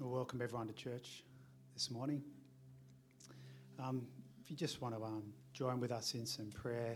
[0.00, 1.24] Well, welcome everyone to church
[1.74, 2.22] this morning.
[3.80, 4.06] Um,
[4.40, 6.94] if you just want to um, join with us in some prayer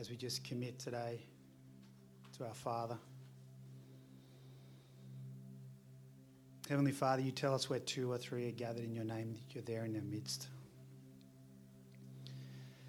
[0.00, 1.20] as we just commit today
[2.36, 2.98] to our Father.
[6.68, 9.54] Heavenly Father, you tell us where two or three are gathered in your name, that
[9.54, 10.48] you're there in their midst.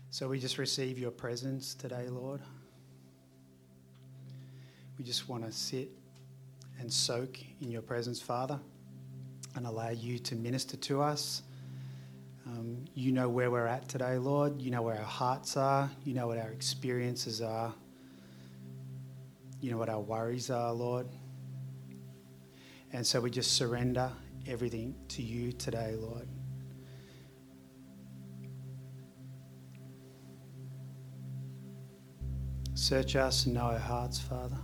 [0.10, 2.42] So we just receive your presence today, Lord.
[4.98, 5.92] We just want to sit
[6.80, 8.60] and soak in your presence, Father
[9.56, 11.44] and allow you to minister to us.
[12.46, 14.62] Um, you know where we're at today, Lord.
[14.62, 15.90] You know where our hearts are.
[16.04, 17.74] You know what our experiences are.
[19.62, 21.08] You know what our worries are, Lord.
[22.92, 24.12] And so we just surrender
[24.46, 26.28] everything to you today, Lord.
[32.76, 34.58] Search us and know our hearts, Father.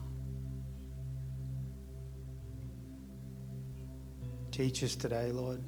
[4.59, 5.63] Teach us today, Lord.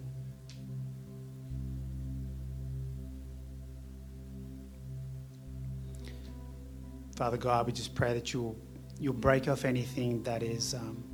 [7.16, 8.60] Father God, we just pray that you'll,
[9.00, 11.06] you'll break off anything that is um,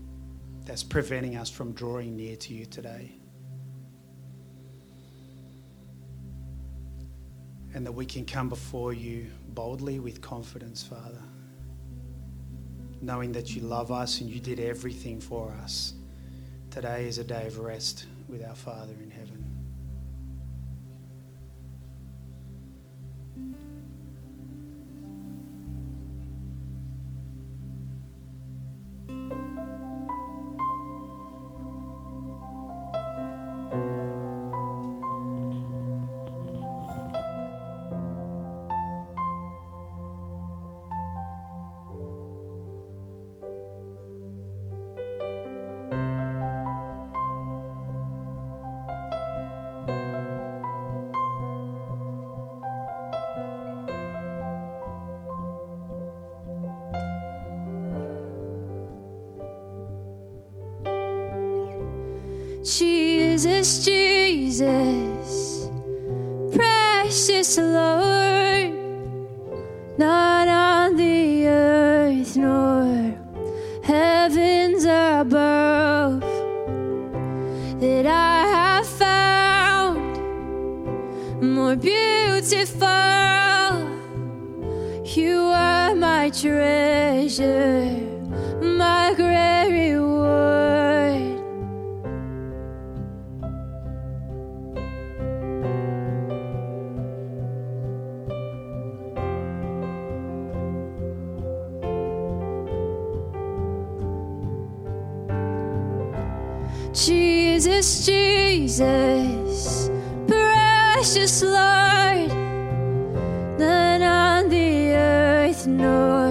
[0.66, 3.12] that's preventing us from drawing near to you today.
[7.76, 11.22] And that we can come before you boldly with confidence, Father,
[13.04, 15.94] knowing that you love us and you did everything for us.
[16.78, 19.17] Today is a day of rest with our Father in heaven.
[62.68, 65.70] Jesus, Jesus,
[66.54, 68.74] precious Lord,
[69.98, 73.16] not on the earth nor
[73.84, 76.20] heavens above,
[77.80, 80.20] that I have found
[81.42, 82.86] more beautiful.
[85.06, 88.07] You are my treasure,
[108.78, 109.90] Jesus,
[110.28, 112.30] precious Lord,
[113.58, 116.30] none on the earth nor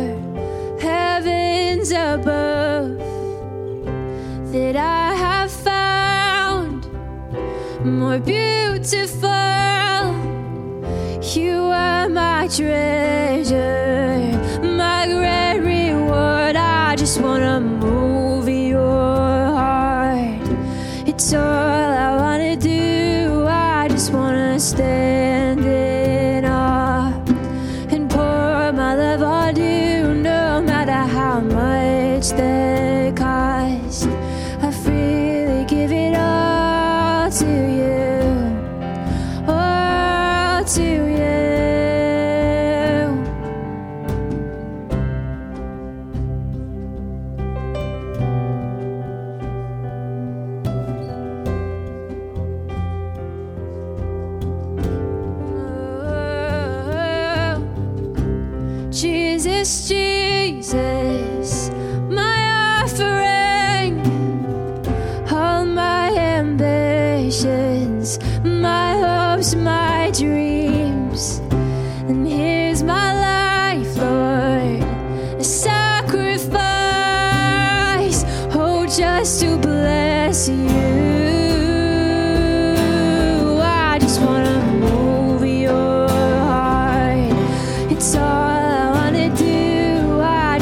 [0.80, 2.98] heavens above
[4.52, 6.86] that I have found
[7.84, 9.28] more beautiful.
[11.34, 12.85] You are my treasure,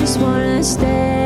[0.05, 1.24] just wanna stand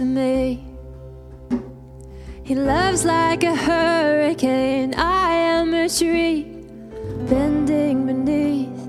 [0.00, 0.64] to me.
[2.42, 6.44] He loves like a hurricane, I am a tree,
[7.28, 8.80] bending beneath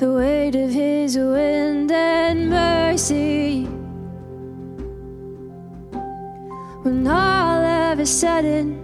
[0.00, 3.66] the weight of his wind and mercy.
[6.82, 8.82] When all of a sudden,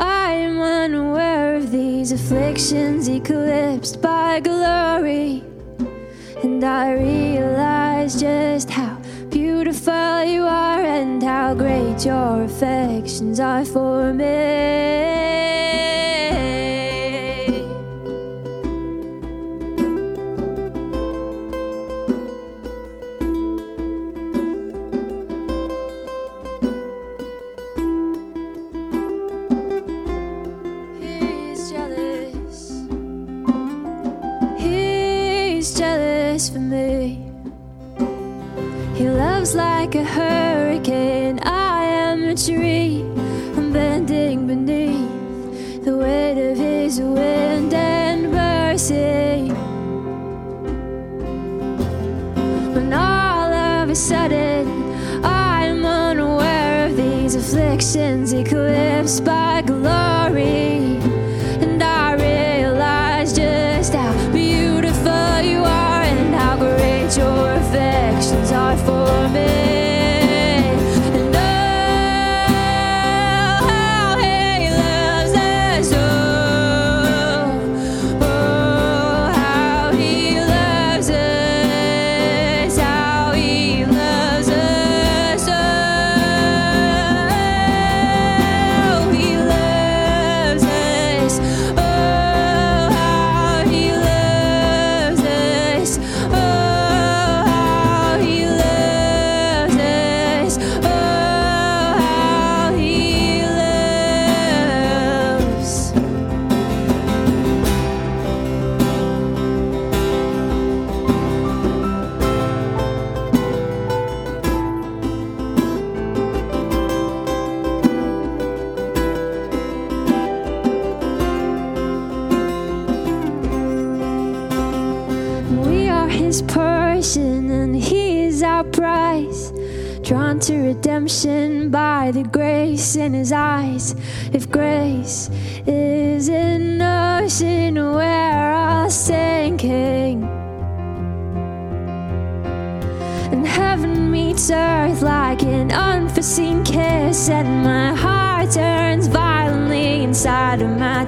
[0.00, 5.39] I am unaware of these afflictions eclipsed by glory.
[12.04, 14.69] your affections are for me.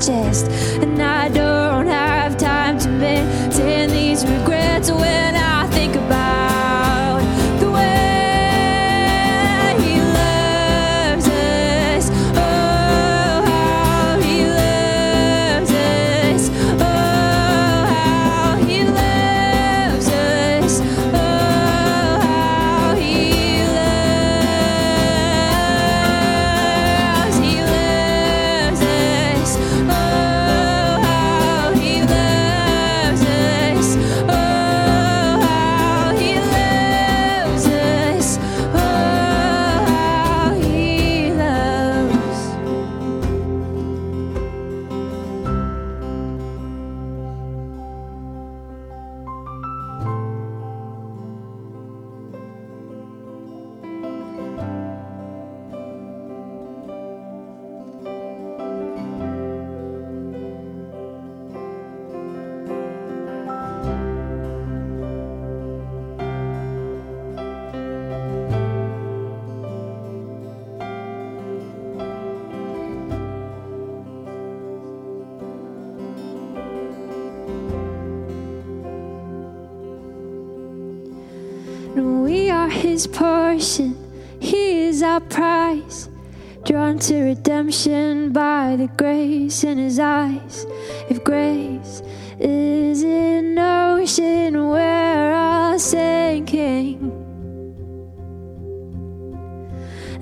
[0.02, 0.51] Just.
[81.96, 83.96] and we are his portion.
[84.40, 86.08] He is our prize,
[86.64, 90.66] drawn to redemption by the grace in his eyes.
[91.08, 92.02] If grace
[92.38, 97.10] is an ocean, we're all sinking.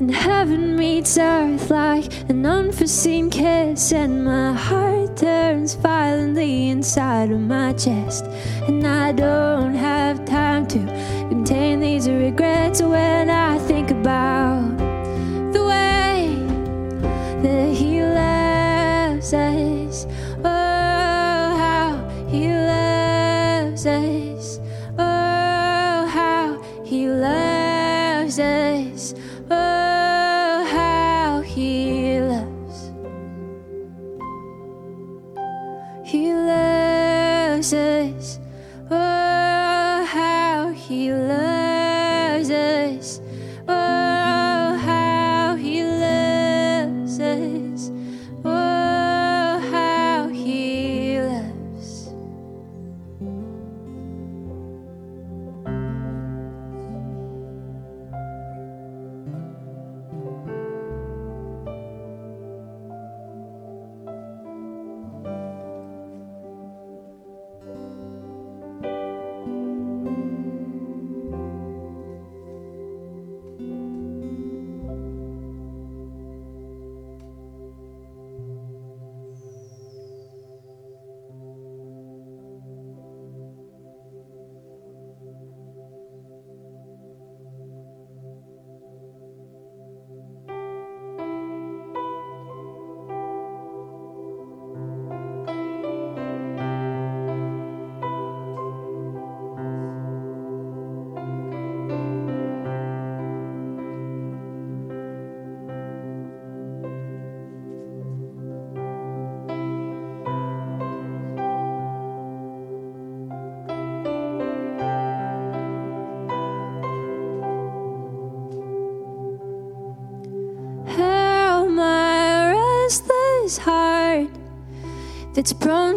[0.00, 7.40] And heaven meets earth like an unforeseen kiss, and my heart turns violently inside of
[7.40, 8.24] my chest.
[8.66, 14.69] And I don't have time to Contain these regrets when I think about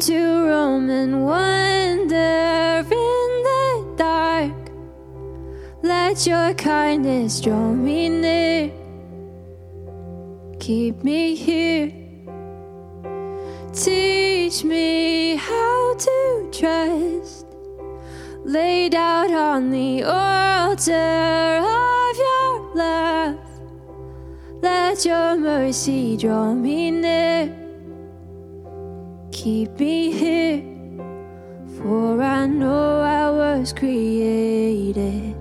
[0.08, 4.52] to roam and wander in the dark.
[5.82, 8.70] Let your kindness draw me near.
[10.60, 11.94] Keep me here.
[13.72, 17.46] Teach me how to trust.
[18.44, 23.40] Laid out on the altar of your love.
[24.62, 27.63] Let your mercy draw me near
[29.44, 30.64] keep me here.
[31.78, 35.36] For I know I was created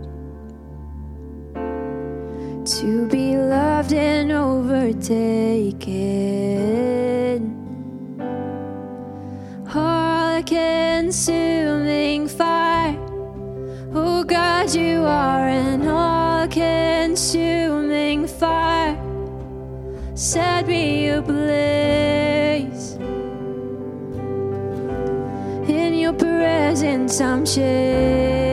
[2.64, 5.12] to be loved and overtaken.
[9.72, 12.98] All consuming fire.
[13.94, 18.98] Oh God, you are an all consuming fire.
[20.16, 22.21] Set me ablaze.
[26.42, 28.51] presence I'm sharing.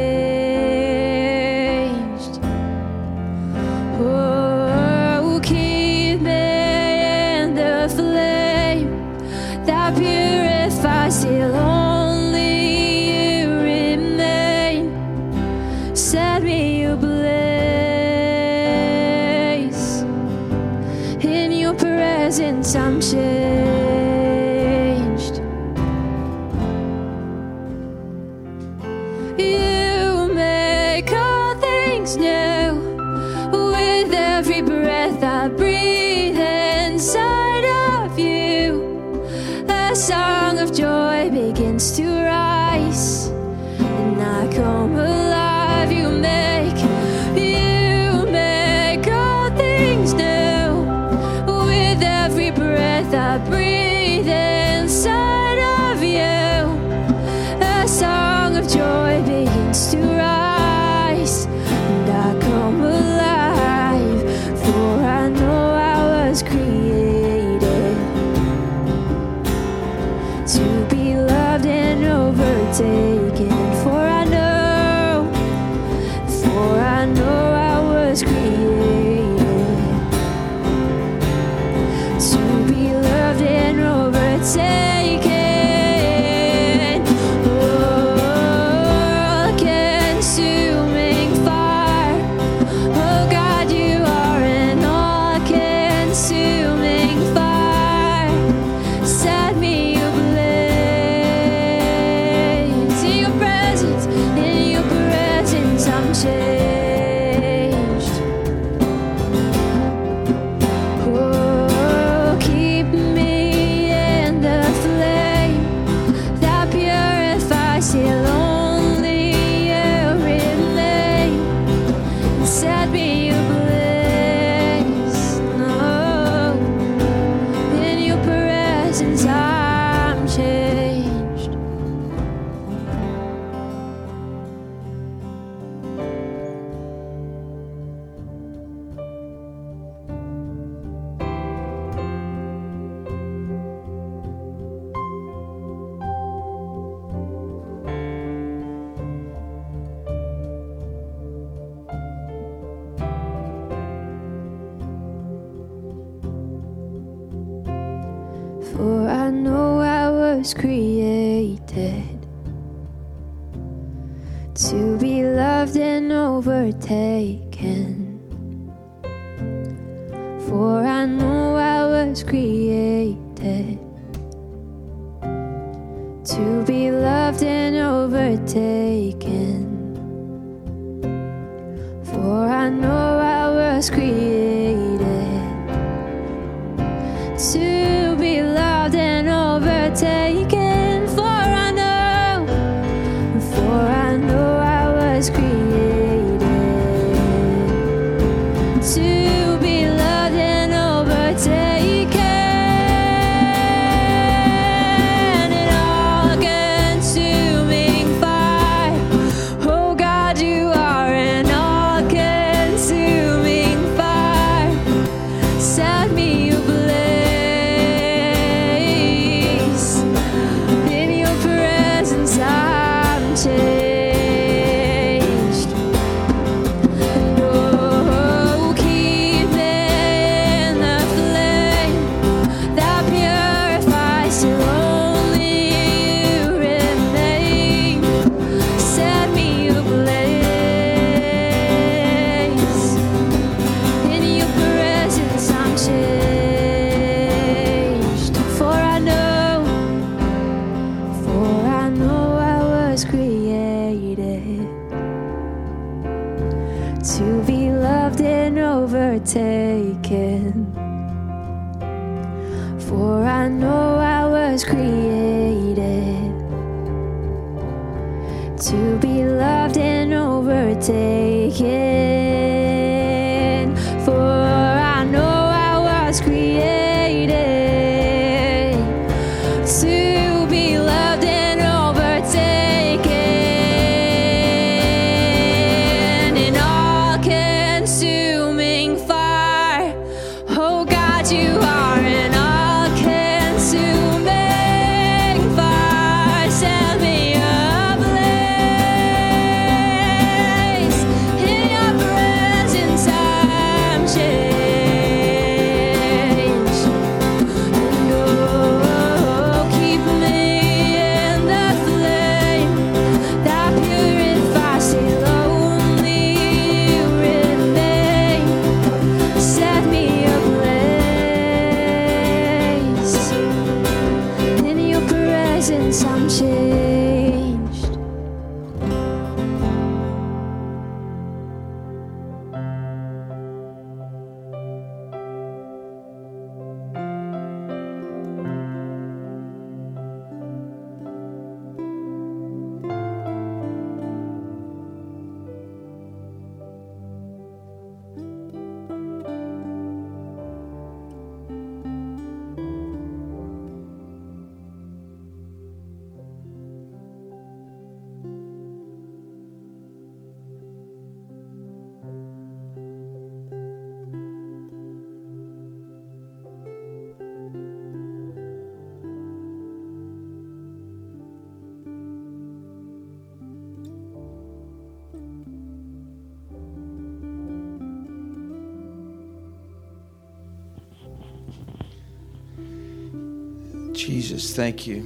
[383.99, 385.01] Jesus, thank you.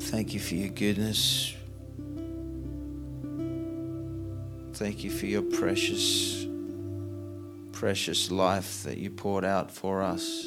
[0.00, 1.54] Thank you for your goodness.
[4.74, 6.46] Thank you for your precious,
[7.72, 10.46] precious life that you poured out for us.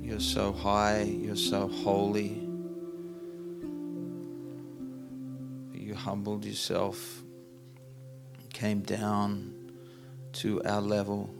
[0.00, 2.46] You're so high, you're so holy.
[5.72, 7.24] You humbled yourself,
[8.52, 9.52] came down
[10.34, 11.34] to our level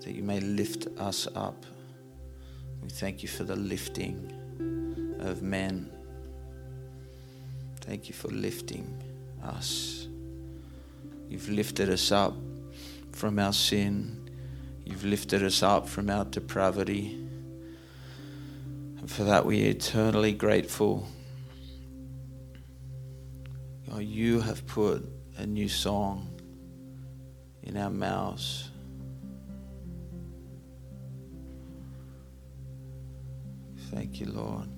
[0.00, 1.64] that you may lift us up.
[2.82, 4.32] We thank you for the lifting
[5.20, 5.90] of men.
[7.80, 9.02] Thank you for lifting
[9.42, 10.08] us.
[11.28, 12.34] You've lifted us up
[13.12, 14.30] from our sin.
[14.84, 17.14] You've lifted us up from our depravity.
[18.98, 21.06] And for that we are eternally grateful.
[23.88, 25.04] God, you have put
[25.36, 26.28] a new song
[27.62, 28.69] in our mouths.
[33.90, 34.68] Thank you, Lord.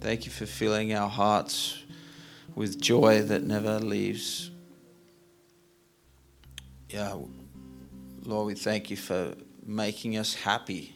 [0.00, 1.84] Thank you for filling our hearts
[2.54, 4.50] with joy that never leaves.
[6.88, 7.16] Yeah,
[8.24, 10.94] Lord, we thank you for making us happy,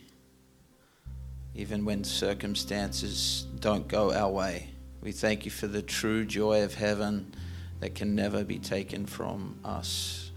[1.55, 4.71] even when circumstances don't go our way.
[5.03, 7.33] We thank you for the true joy of heaven
[7.81, 10.31] that can never be taken from us.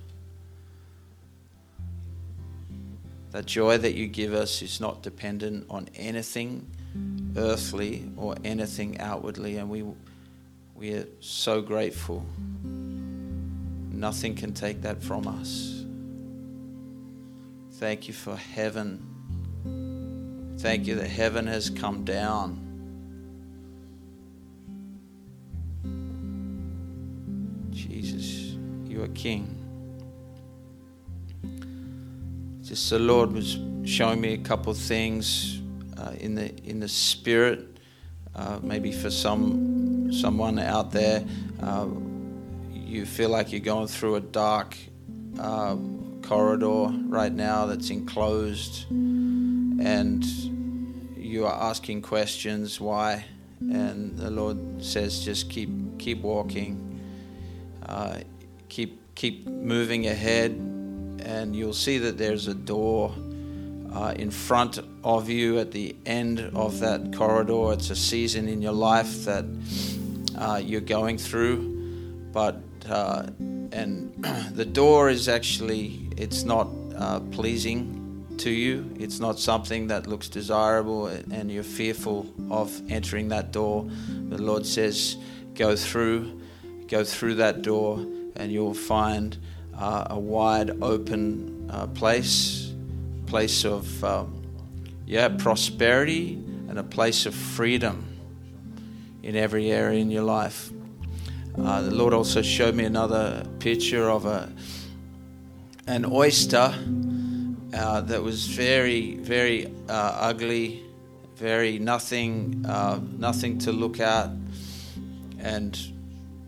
[3.31, 6.65] That joy that you give us is not dependent on anything
[7.37, 9.85] earthly or anything outwardly, and we,
[10.75, 12.25] we are so grateful.
[13.91, 15.85] Nothing can take that from us.
[17.73, 19.05] Thank you for heaven.
[20.59, 22.68] Thank you that heaven has come down.
[28.99, 29.55] You are King.
[32.61, 35.61] Just the Lord was showing me a couple of things
[35.97, 37.77] uh, in the in the spirit.
[38.35, 41.23] Uh, maybe for some someone out there,
[41.61, 41.87] uh,
[42.73, 44.75] you feel like you're going through a dark
[45.39, 45.77] uh,
[46.21, 50.25] corridor right now that's enclosed, and
[51.15, 53.23] you are asking questions why,
[53.61, 56.99] and the Lord says just keep keep walking
[57.85, 58.19] uh,
[58.69, 63.13] keep keep moving ahead, and you'll see that there's a door
[63.93, 67.73] uh, in front of you at the end of that corridor.
[67.73, 69.45] It's a season in your life that
[70.37, 73.27] uh, you're going through, but uh,
[73.71, 74.13] and
[74.53, 77.99] the door is actually it's not uh, pleasing
[78.39, 78.89] to you.
[78.97, 83.85] It's not something that looks desirable and you're fearful of entering that door.
[84.29, 85.17] The Lord says,
[85.55, 86.41] go through,
[86.87, 88.05] go through that door,
[88.39, 89.37] and you'll find
[89.77, 92.73] uh, a wide open uh, place,
[93.25, 94.41] place of um,
[95.05, 96.33] yeah prosperity
[96.67, 98.05] and a place of freedom
[99.21, 100.71] in every area in your life.
[101.57, 104.51] Uh, the Lord also showed me another picture of a
[105.87, 106.73] an oyster
[107.73, 110.83] uh, that was very, very uh, ugly,
[111.35, 114.29] very nothing, uh, nothing to look at,
[115.39, 115.79] and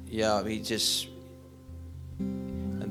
[0.08, 1.11] yeah, he just.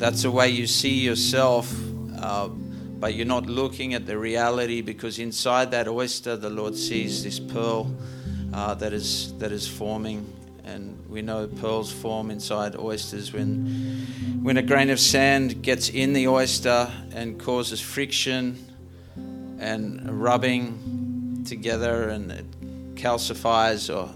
[0.01, 1.71] That's the way you see yourself,
[2.19, 7.23] uh, but you're not looking at the reality because inside that oyster, the Lord sees
[7.23, 7.95] this pearl
[8.55, 10.25] uh, that is that is forming.
[10.65, 13.67] And we know pearls form inside oysters when
[14.43, 18.57] when a grain of sand gets in the oyster and causes friction
[19.59, 24.09] and rubbing together and it calcifies or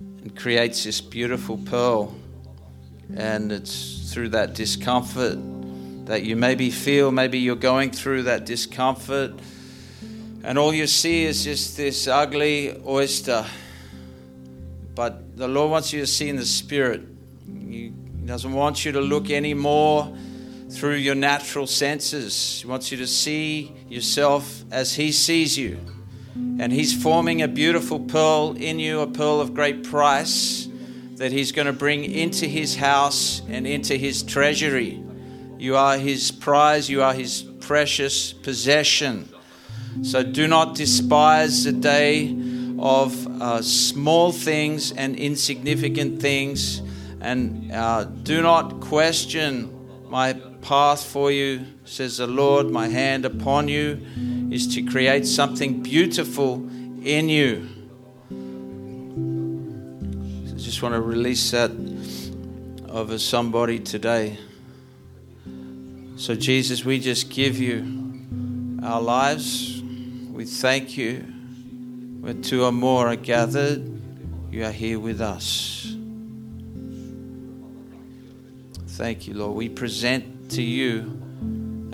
[0.00, 2.14] and creates this beautiful pearl.
[3.14, 5.36] And it's through that discomfort
[6.06, 9.32] that you maybe feel maybe you're going through that discomfort
[10.44, 13.44] and all you see is just this ugly oyster
[14.94, 17.02] but the Lord wants you to see in the Spirit.
[17.46, 17.92] He
[18.24, 20.16] doesn't want you to look anymore
[20.70, 22.60] through your natural senses.
[22.62, 25.78] He wants you to see yourself as He sees you.
[26.36, 30.63] And He's forming a beautiful pearl in you, a pearl of great price
[31.16, 35.02] that He's going to bring into His house and into His treasury.
[35.58, 39.28] You are His prize, you are His precious possession.
[40.02, 42.36] So do not despise the day
[42.78, 46.82] of uh, small things and insignificant things,
[47.20, 49.70] and uh, do not question
[50.10, 52.70] my path for you, says the Lord.
[52.70, 54.00] My hand upon you
[54.50, 56.68] is to create something beautiful
[57.02, 57.68] in you.
[60.74, 61.70] Just want to release that
[62.88, 64.36] over somebody today.
[66.16, 69.80] So, Jesus, we just give you our lives.
[70.32, 71.20] We thank you
[72.18, 73.88] where two or more are gathered,
[74.50, 75.94] you are here with us.
[78.88, 79.54] Thank you, Lord.
[79.54, 81.22] We present to you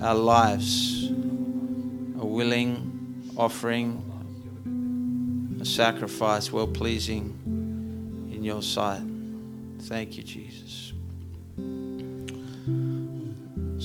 [0.00, 4.02] our lives, a willing offering,
[5.60, 7.59] a sacrifice well pleasing
[8.40, 9.02] in your sight.
[9.80, 10.94] Thank you, Jesus.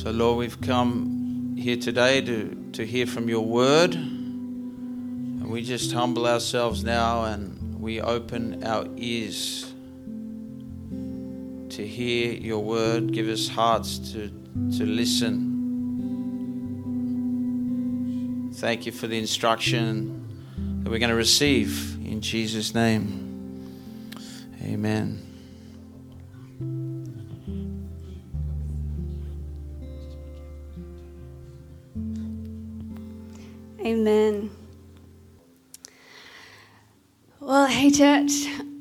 [0.01, 3.95] So, Lord, we've come here today to, to hear from your word.
[3.95, 9.73] And we just humble ourselves now and we open our ears
[11.75, 13.11] to hear your word.
[13.11, 14.29] Give us hearts to,
[14.77, 15.51] to listen.
[18.53, 20.23] Thank you for the instruction
[20.81, 23.25] that we're going to receive in Jesus' name.
[24.65, 25.21] Amen.
[33.79, 34.49] Amen.
[37.39, 38.31] Well, hey, church.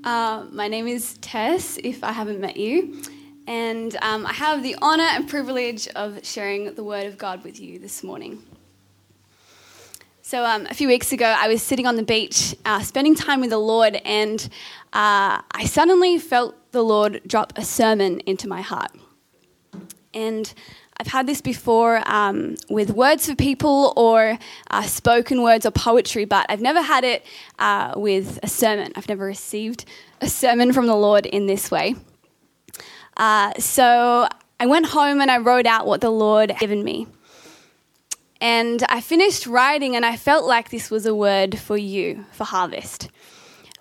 [0.02, 3.02] Uh, my name is Tess, if I haven't met you.
[3.46, 7.60] And um, I have the honour and privilege of sharing the Word of God with
[7.60, 8.42] you this morning.
[10.34, 13.40] So, um, a few weeks ago, I was sitting on the beach, uh, spending time
[13.40, 14.42] with the Lord, and
[14.92, 18.90] uh, I suddenly felt the Lord drop a sermon into my heart.
[20.12, 20.52] And
[20.98, 24.36] I've had this before um, with words for people or
[24.72, 27.24] uh, spoken words or poetry, but I've never had it
[27.60, 28.92] uh, with a sermon.
[28.96, 29.84] I've never received
[30.20, 31.94] a sermon from the Lord in this way.
[33.16, 34.26] Uh, so
[34.58, 37.06] I went home and I wrote out what the Lord had given me.
[38.40, 42.44] And I finished writing, and I felt like this was a word for you, for
[42.44, 43.08] harvest.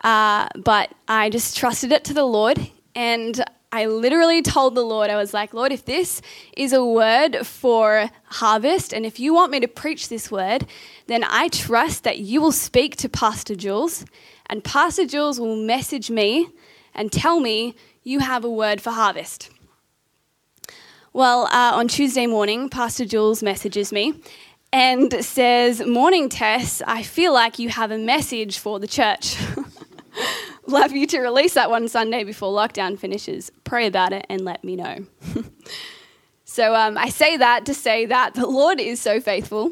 [0.04, 2.60] Uh, but I just trusted it to the Lord,
[2.96, 6.22] and I literally told the Lord, I was like, Lord, if this
[6.56, 10.68] is a word for harvest, and if you want me to preach this word,
[11.08, 14.06] then I trust that you will speak to Pastor Jules,
[14.46, 16.50] and Pastor Jules will message me
[16.94, 19.50] and tell me you have a word for harvest.
[21.16, 24.16] Well, uh, on Tuesday morning, Pastor Jules messages me
[24.72, 29.38] and says, Morning, Tess, I feel like you have a message for the church.
[30.68, 33.52] love you to release that one Sunday before lockdown finishes.
[33.64, 35.06] Pray about it and let me know.
[36.46, 39.72] so um, I say that to say that the Lord is so faithful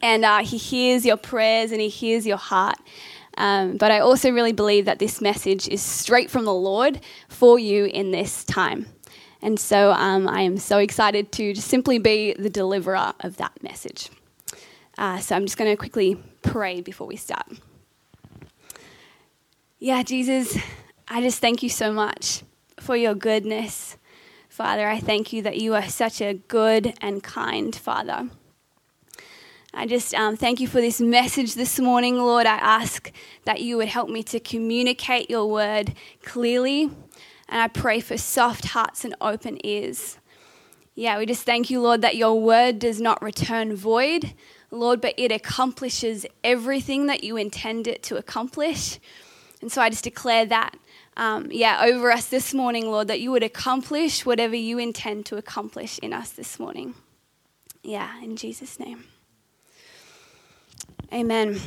[0.00, 2.78] and uh, He hears your prayers and He hears your heart.
[3.36, 7.58] Um, but I also really believe that this message is straight from the Lord for
[7.58, 8.86] you in this time.
[9.42, 14.10] And so um, I am so excited to simply be the deliverer of that message.
[14.98, 17.46] Uh, so I'm just going to quickly pray before we start.
[19.78, 20.56] Yeah, Jesus,
[21.06, 22.42] I just thank you so much
[22.80, 23.96] for your goodness.
[24.48, 28.30] Father, I thank you that you are such a good and kind Father.
[29.74, 32.46] I just um, thank you for this message this morning, Lord.
[32.46, 33.12] I ask
[33.44, 36.90] that you would help me to communicate your word clearly.
[37.48, 40.18] And I pray for soft hearts and open ears.
[40.94, 44.32] Yeah, we just thank you, Lord, that your word does not return void,
[44.70, 48.98] Lord, but it accomplishes everything that you intend it to accomplish.
[49.60, 50.74] And so I just declare that,
[51.16, 55.36] um, yeah, over us this morning, Lord, that you would accomplish whatever you intend to
[55.36, 56.94] accomplish in us this morning.
[57.82, 59.04] Yeah, in Jesus' name.
[61.12, 61.60] Amen.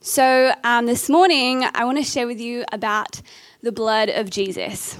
[0.00, 3.20] So, um, this morning, I want to share with you about
[3.62, 4.98] the blood of Jesus.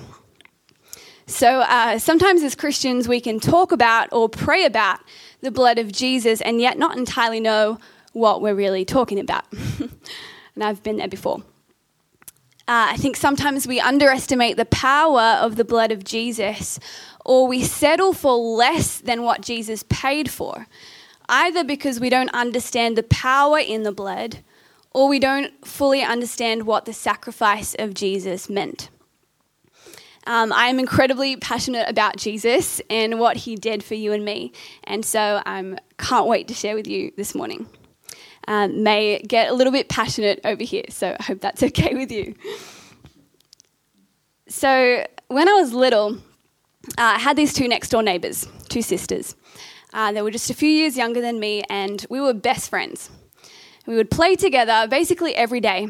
[1.26, 5.00] So, uh, sometimes as Christians, we can talk about or pray about
[5.40, 7.78] the blood of Jesus and yet not entirely know
[8.12, 9.44] what we're really talking about.
[9.52, 11.38] and I've been there before.
[12.66, 16.78] Uh, I think sometimes we underestimate the power of the blood of Jesus,
[17.24, 20.66] or we settle for less than what Jesus paid for
[21.30, 24.40] either because we don't understand the power in the blood
[24.92, 28.90] or we don't fully understand what the sacrifice of Jesus meant.
[30.26, 34.52] Um, I am incredibly passionate about Jesus and what he did for you and me,
[34.84, 37.66] and so I can't wait to share with you this morning.
[38.46, 42.12] Um, may get a little bit passionate over here, so I hope that's okay with
[42.12, 42.34] you.
[44.48, 46.16] So, when I was little,
[46.98, 49.36] uh, I had these two next door neighbours, two sisters.
[49.92, 53.10] Uh, they were just a few years younger than me, and we were best friends.
[53.90, 55.88] We would play together basically every day.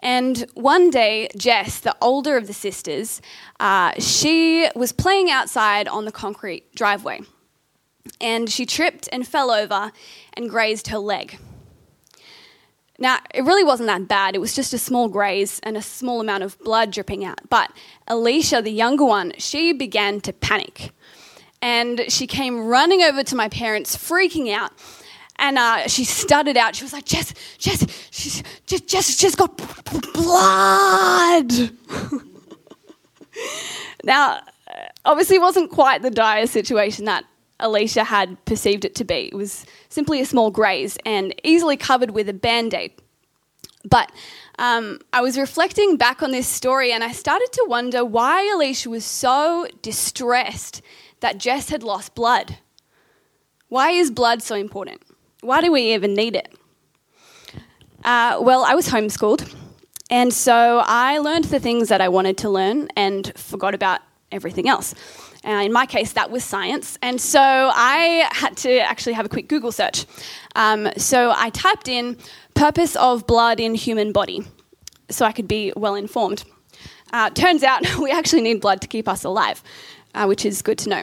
[0.00, 3.20] And one day, Jess, the older of the sisters,
[3.60, 7.20] uh, she was playing outside on the concrete driveway.
[8.18, 9.92] And she tripped and fell over
[10.32, 11.38] and grazed her leg.
[12.98, 14.34] Now, it really wasn't that bad.
[14.34, 17.42] It was just a small graze and a small amount of blood dripping out.
[17.50, 17.70] But
[18.08, 20.92] Alicia, the younger one, she began to panic
[21.60, 24.72] and she came running over to my parents, freaking out.
[25.36, 26.76] And uh, she stuttered out.
[26.76, 29.56] She was like, Jess, Jess, she's, Jess, Jess, she's got
[30.12, 31.52] blood.
[34.04, 34.40] now,
[35.04, 37.24] obviously, it wasn't quite the dire situation that
[37.60, 39.28] Alicia had perceived it to be.
[39.32, 42.92] It was simply a small graze and easily covered with a band aid.
[43.84, 44.10] But
[44.58, 48.88] um, I was reflecting back on this story and I started to wonder why Alicia
[48.88, 50.80] was so distressed
[51.20, 52.58] that Jess had lost blood.
[53.68, 55.02] Why is blood so important?
[55.44, 56.52] Why do we even need it?
[58.04, 59.54] Uh, well, I was homeschooled,
[60.10, 64.00] and so I learned the things that I wanted to learn and forgot about
[64.32, 64.94] everything else.
[65.46, 69.28] Uh, in my case, that was science, and so I had to actually have a
[69.28, 70.06] quick Google search.
[70.56, 72.16] Um, so I typed in
[72.54, 74.42] purpose of blood in human body
[75.10, 76.44] so I could be well informed.
[77.12, 79.62] Uh, turns out we actually need blood to keep us alive
[80.14, 81.02] uh, which is good to know.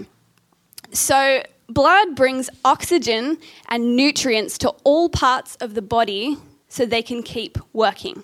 [0.94, 1.44] So,
[1.74, 3.38] blood brings oxygen
[3.70, 8.24] and nutrients to all parts of the body so they can keep working.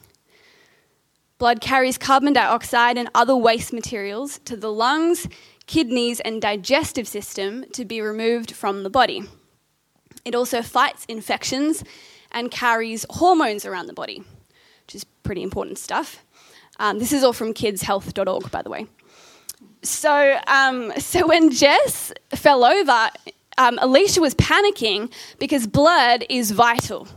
[1.38, 5.28] Blood carries carbon dioxide and other waste materials to the lungs,
[5.68, 9.24] kidneys, and digestive system to be removed from the body.
[10.26, 11.84] It also fights infections
[12.32, 14.24] and carries hormones around the body,
[14.86, 16.24] which is pretty important stuff.
[16.80, 18.88] Um, this is all from kidshealth.org, by the way.
[19.84, 23.10] So, um, so when Jess fell over,
[23.58, 27.08] um, Alicia was panicking because blood is vital,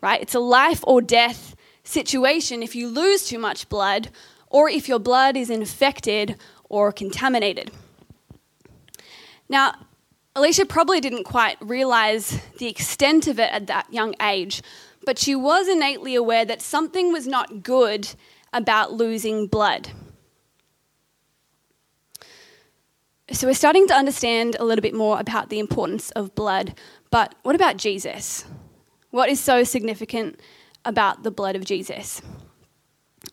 [0.00, 0.20] right?
[0.20, 4.10] It's a life or death situation if you lose too much blood
[4.48, 6.36] or if your blood is infected
[6.68, 7.70] or contaminated.
[9.48, 9.74] Now,
[10.34, 14.62] Alicia probably didn't quite realize the extent of it at that young age,
[15.04, 18.08] but she was innately aware that something was not good
[18.52, 19.90] about losing blood.
[23.32, 26.78] So we're starting to understand a little bit more about the importance of blood.
[27.10, 28.44] But what about Jesus?
[29.10, 30.38] What is so significant
[30.84, 32.22] about the blood of Jesus?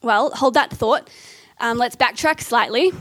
[0.01, 1.11] Well, hold that thought.
[1.59, 2.91] Um, let's backtrack slightly.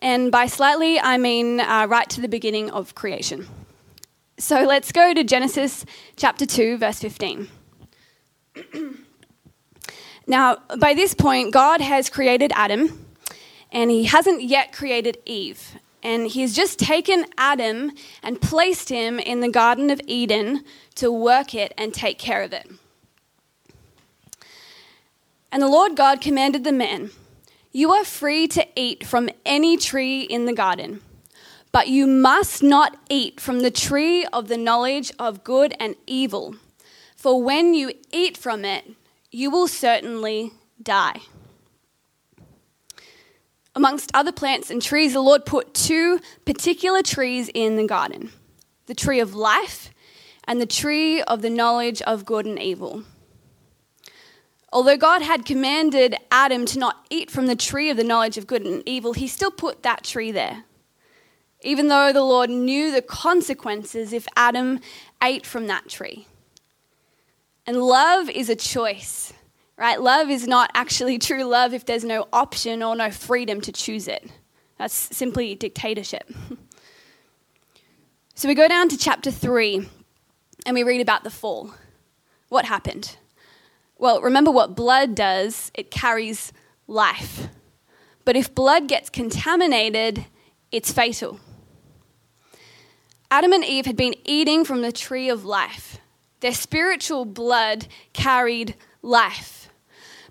[0.00, 3.46] And by slightly, I mean uh, right to the beginning of creation.
[4.36, 5.84] So let's go to Genesis
[6.16, 7.48] chapter 2, verse 15.
[10.26, 13.06] now, by this point, God has created Adam,
[13.70, 17.92] and he hasn't yet created Eve and he's just taken Adam
[18.22, 20.64] and placed him in the Garden of Eden
[20.96, 22.68] to work it and take care of it.
[25.52, 27.10] And the Lord God commanded the man,
[27.70, 31.02] You are free to eat from any tree in the garden,
[31.70, 36.56] but you must not eat from the tree of the knowledge of good and evil,
[37.16, 38.84] for when you eat from it,
[39.30, 41.20] you will certainly die.
[43.74, 48.30] Amongst other plants and trees, the Lord put two particular trees in the garden
[48.86, 49.90] the tree of life
[50.44, 53.04] and the tree of the knowledge of good and evil.
[54.72, 58.46] Although God had commanded Adam to not eat from the tree of the knowledge of
[58.46, 60.64] good and evil, he still put that tree there.
[61.62, 64.80] Even though the Lord knew the consequences if Adam
[65.22, 66.26] ate from that tree.
[67.66, 69.32] And love is a choice
[69.82, 70.00] right?
[70.00, 74.06] Love is not actually true love if there's no option or no freedom to choose
[74.06, 74.30] it.
[74.78, 76.30] That's simply dictatorship.
[78.36, 79.88] so we go down to chapter 3
[80.64, 81.74] and we read about the fall.
[82.48, 83.16] What happened?
[83.98, 86.52] Well, remember what blood does it carries
[86.86, 87.48] life.
[88.24, 90.26] But if blood gets contaminated,
[90.70, 91.40] it's fatal.
[93.32, 95.98] Adam and Eve had been eating from the tree of life.
[96.38, 99.61] Their spiritual blood carried life.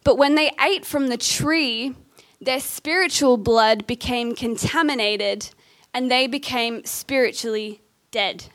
[0.04, 1.96] But when they ate from the tree,
[2.40, 5.50] their spiritual blood became contaminated
[5.94, 8.46] and they became spiritually dead.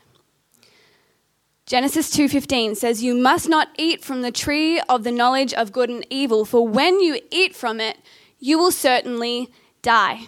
[1.65, 5.89] Genesis 2:15 says you must not eat from the tree of the knowledge of good
[5.89, 7.97] and evil for when you eat from it
[8.39, 9.49] you will certainly
[9.81, 10.27] die.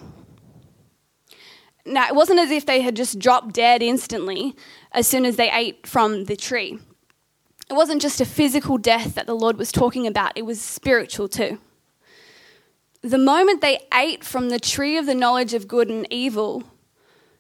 [1.86, 4.56] Now it wasn't as if they had just dropped dead instantly
[4.92, 6.80] as soon as they ate from the tree
[7.70, 11.28] it wasn't just a physical death that the Lord was talking about, it was spiritual
[11.28, 11.60] too.
[13.02, 16.64] The moment they ate from the tree of the knowledge of good and evil,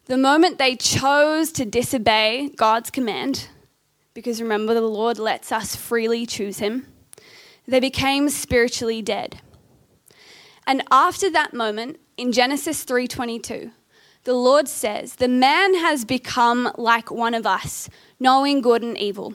[0.05, 3.49] the moment they chose to disobey God's command,
[4.13, 6.87] because remember the Lord lets us freely choose him,
[7.67, 9.41] they became spiritually dead.
[10.65, 13.71] And after that moment in Genesis 3:22,
[14.23, 19.33] the Lord says, "The man has become like one of us, knowing good and evil."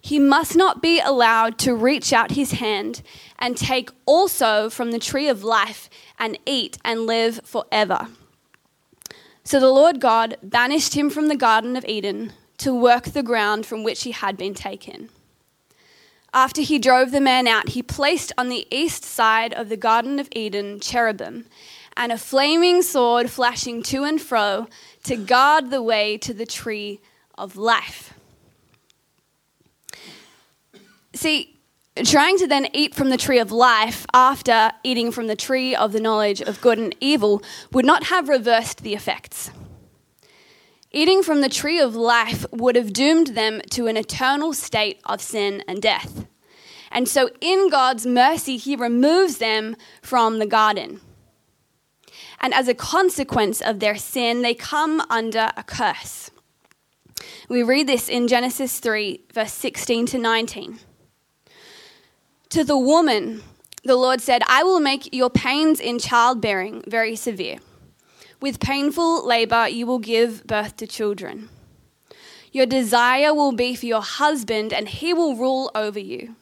[0.00, 3.02] He must not be allowed to reach out his hand
[3.38, 8.08] and take also from the tree of life and eat and live forever.
[9.44, 13.64] So the Lord God banished him from the Garden of Eden to work the ground
[13.64, 15.08] from which he had been taken.
[16.34, 20.18] After he drove the man out, he placed on the east side of the Garden
[20.18, 21.46] of Eden cherubim
[21.96, 24.68] and a flaming sword flashing to and fro
[25.04, 27.00] to guard the way to the tree
[27.36, 28.12] of life.
[31.18, 31.58] See,
[32.04, 35.90] trying to then eat from the tree of life after eating from the tree of
[35.90, 37.42] the knowledge of good and evil
[37.72, 39.50] would not have reversed the effects.
[40.92, 45.20] Eating from the tree of life would have doomed them to an eternal state of
[45.20, 46.28] sin and death.
[46.92, 51.00] And so, in God's mercy, He removes them from the garden.
[52.40, 56.30] And as a consequence of their sin, they come under a curse.
[57.48, 60.78] We read this in Genesis 3, verse 16 to 19.
[62.50, 63.42] To the woman,
[63.84, 67.58] the Lord said, I will make your pains in childbearing very severe.
[68.40, 71.50] With painful labor, you will give birth to children.
[72.50, 76.36] Your desire will be for your husband, and he will rule over you.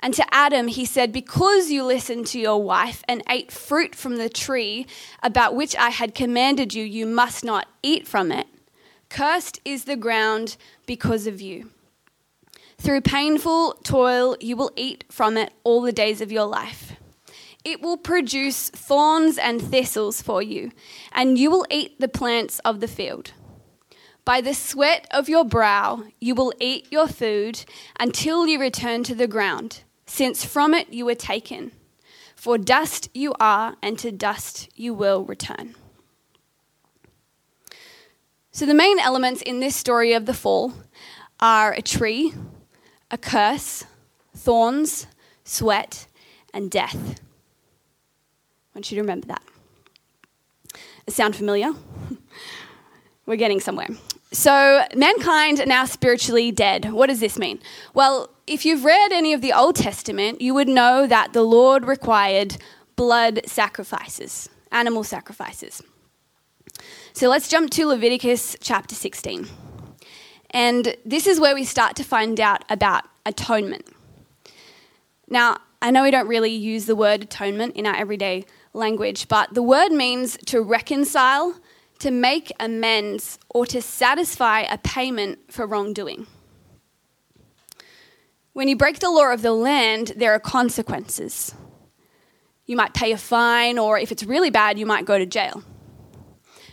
[0.00, 4.16] And to Adam, he said, Because you listened to your wife and ate fruit from
[4.16, 4.86] the tree
[5.22, 8.46] about which I had commanded you, you must not eat from it.
[9.08, 11.70] Cursed is the ground because of you.
[12.80, 16.94] Through painful toil, you will eat from it all the days of your life.
[17.62, 20.72] It will produce thorns and thistles for you,
[21.12, 23.32] and you will eat the plants of the field.
[24.24, 27.66] By the sweat of your brow, you will eat your food
[27.98, 31.72] until you return to the ground, since from it you were taken.
[32.34, 35.74] For dust you are, and to dust you will return.
[38.52, 40.72] So, the main elements in this story of the fall
[41.40, 42.32] are a tree,
[43.10, 43.84] a curse,
[44.36, 45.06] thorns,
[45.44, 46.06] sweat,
[46.54, 46.94] and death.
[46.94, 49.42] I want you to remember that.
[51.06, 51.72] Does sound familiar?
[53.26, 53.88] We're getting somewhere.
[54.32, 56.92] So, mankind are now spiritually dead.
[56.92, 57.58] What does this mean?
[57.94, 61.84] Well, if you've read any of the Old Testament, you would know that the Lord
[61.84, 62.56] required
[62.94, 65.82] blood sacrifices, animal sacrifices.
[67.12, 69.48] So, let's jump to Leviticus chapter 16.
[70.50, 73.86] And this is where we start to find out about atonement.
[75.28, 78.44] Now, I know we don't really use the word atonement in our everyday
[78.74, 81.54] language, but the word means to reconcile,
[82.00, 86.26] to make amends, or to satisfy a payment for wrongdoing.
[88.52, 91.54] When you break the law of the land, there are consequences.
[92.66, 95.62] You might pay a fine, or if it's really bad, you might go to jail.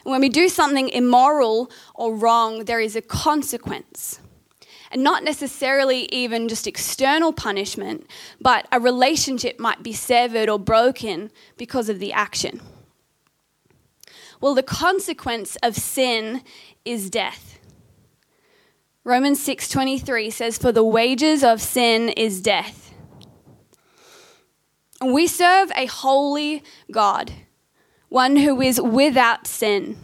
[0.08, 4.22] When we do something immoral or wrong, there is a consequence.
[4.90, 8.08] And not necessarily even just external punishment,
[8.40, 12.62] but a relationship might be severed or broken because of the action.
[14.40, 16.42] Well, the consequence of sin
[16.86, 17.60] is death.
[19.04, 22.94] Romans 6:23 says for the wages of sin is death.
[25.02, 27.34] We serve a holy God,
[28.10, 29.98] one who is without sin.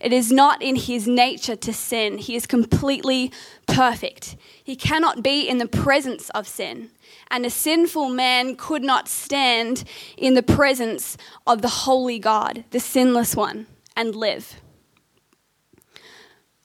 [0.00, 2.18] It is not in his nature to sin.
[2.18, 3.30] He is completely
[3.68, 4.36] perfect.
[4.62, 6.90] He cannot be in the presence of sin.
[7.30, 9.84] And a sinful man could not stand
[10.16, 11.16] in the presence
[11.46, 14.60] of the holy God, the sinless one, and live.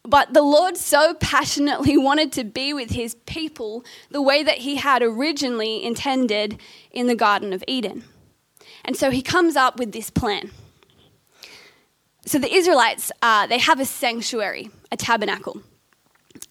[0.04, 4.78] But the Lord so passionately wanted to be with his people the way that he
[4.78, 6.60] had originally intended
[6.92, 8.04] in the Garden of Eden.
[8.88, 10.50] And so he comes up with this plan
[12.28, 15.62] so the Israelites, uh, they have a sanctuary, a tabernacle.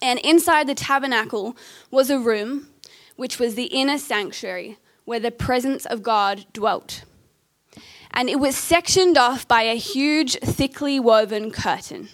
[0.00, 1.54] And inside the tabernacle
[1.90, 2.68] was a room,
[3.16, 7.04] which was the inner sanctuary, where the presence of God dwelt.
[8.10, 12.08] And it was sectioned off by a huge, thickly woven curtain.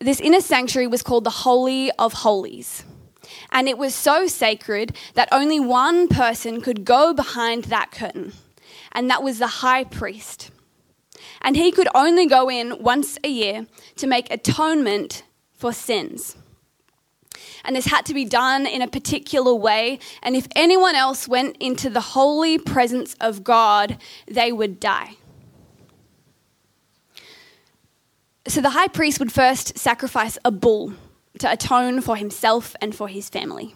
[0.00, 2.84] This inner sanctuary was called the Holy of Holies.
[3.50, 8.32] And it was so sacred that only one person could go behind that curtain,
[8.96, 10.50] and that was the high priest
[11.42, 13.66] and he could only go in once a year
[13.96, 15.22] to make atonement
[15.54, 16.36] for sins.
[17.64, 21.56] And this had to be done in a particular way, and if anyone else went
[21.58, 25.14] into the holy presence of God, they would die.
[28.46, 30.94] So the high priest would first sacrifice a bull
[31.40, 33.74] to atone for himself and for his family.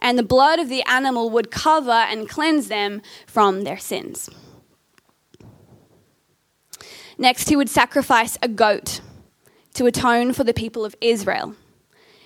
[0.00, 4.28] And the blood of the animal would cover and cleanse them from their sins.
[7.18, 9.00] Next, he would sacrifice a goat
[9.74, 11.54] to atone for the people of Israel,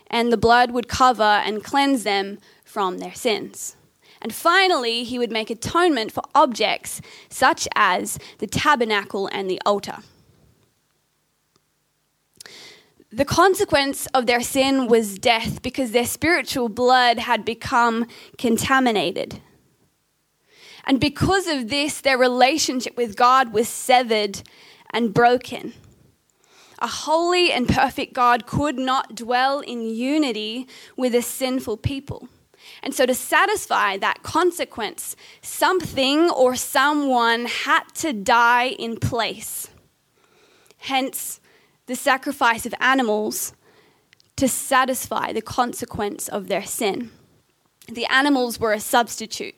[0.09, 3.77] and the blood would cover and cleanse them from their sins.
[4.23, 9.99] And finally, he would make atonement for objects such as the tabernacle and the altar.
[13.13, 18.07] The consequence of their sin was death because their spiritual blood had become
[18.39, 19.41] contaminated.
[20.85, 24.43] And because of this, their relationship with God was severed
[24.91, 25.75] and broken.
[26.79, 32.29] A holy and perfect God could not dwell in unity with a sinful people.
[32.83, 39.69] And so, to satisfy that consequence, something or someone had to die in place.
[40.79, 41.41] Hence,
[41.91, 43.53] the sacrifice of animals
[44.37, 47.11] to satisfy the consequence of their sin.
[47.89, 49.57] The animals were a substitute.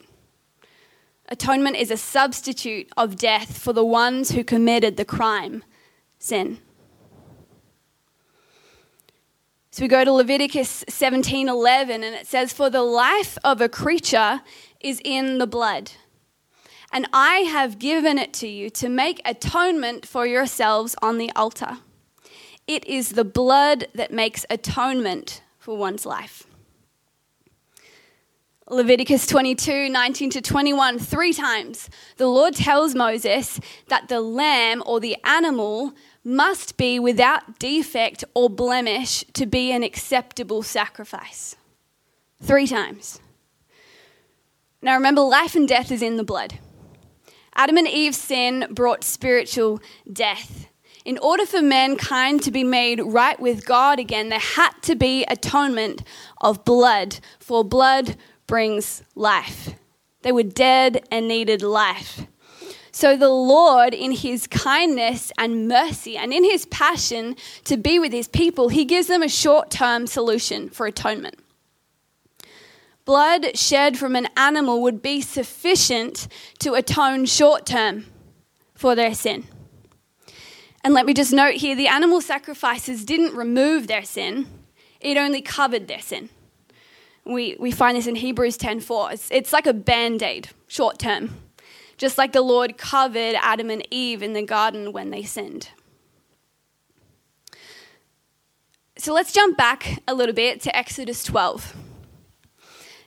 [1.29, 5.63] Atonement is a substitute of death for the ones who committed the crime,
[6.17, 6.57] sin.
[9.69, 14.41] So we go to Leviticus 17:11 and it says for the life of a creature
[14.79, 15.91] is in the blood.
[16.91, 21.77] And I have given it to you to make atonement for yourselves on the altar.
[22.67, 26.45] It is the blood that makes atonement for one's life.
[28.69, 33.59] Leviticus 22, 19 to 21, three times, the Lord tells Moses
[33.89, 35.93] that the lamb or the animal
[36.23, 41.57] must be without defect or blemish to be an acceptable sacrifice.
[42.41, 43.19] Three times.
[44.81, 46.59] Now remember, life and death is in the blood.
[47.55, 50.62] Adam and Eve's sin brought spiritual death.
[51.05, 55.25] In order for mankind to be made right with God again, there had to be
[55.25, 56.03] atonement
[56.39, 58.15] of blood, for blood
[58.47, 59.75] brings life.
[60.21, 62.25] They were dead and needed life.
[62.93, 67.35] So the Lord, in his kindness and mercy and in his passion
[67.65, 71.35] to be with his people, he gives them a short term solution for atonement.
[73.03, 76.27] Blood shed from an animal would be sufficient
[76.59, 78.05] to atone short term
[78.75, 79.45] for their sin.
[80.83, 84.47] And let me just note here the animal sacrifices didn't remove their sin,
[84.99, 86.29] it only covered their sin.
[87.25, 89.13] We, we find this in Hebrews 10:4.
[89.13, 91.37] It's, it's like a band-aid, short term.
[91.97, 95.69] Just like the Lord covered Adam and Eve in the garden when they sinned.
[98.97, 101.75] So let's jump back a little bit to Exodus 12.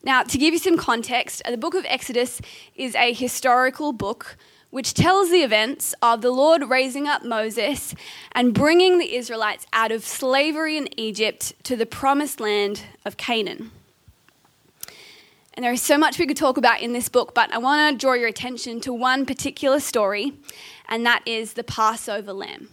[0.03, 2.41] Now, to give you some context, the book of Exodus
[2.75, 4.37] is a historical book
[4.77, 7.95] which tells the events of the Lord raising up Moses
[8.33, 13.71] and bringing the Israelites out of slavery in Egypt to the promised land of Canaan.
[15.55, 17.99] And there is so much we could talk about in this book, but I want
[17.99, 20.35] to draw your attention to one particular story,
[20.91, 22.69] and that is the Passover lamb.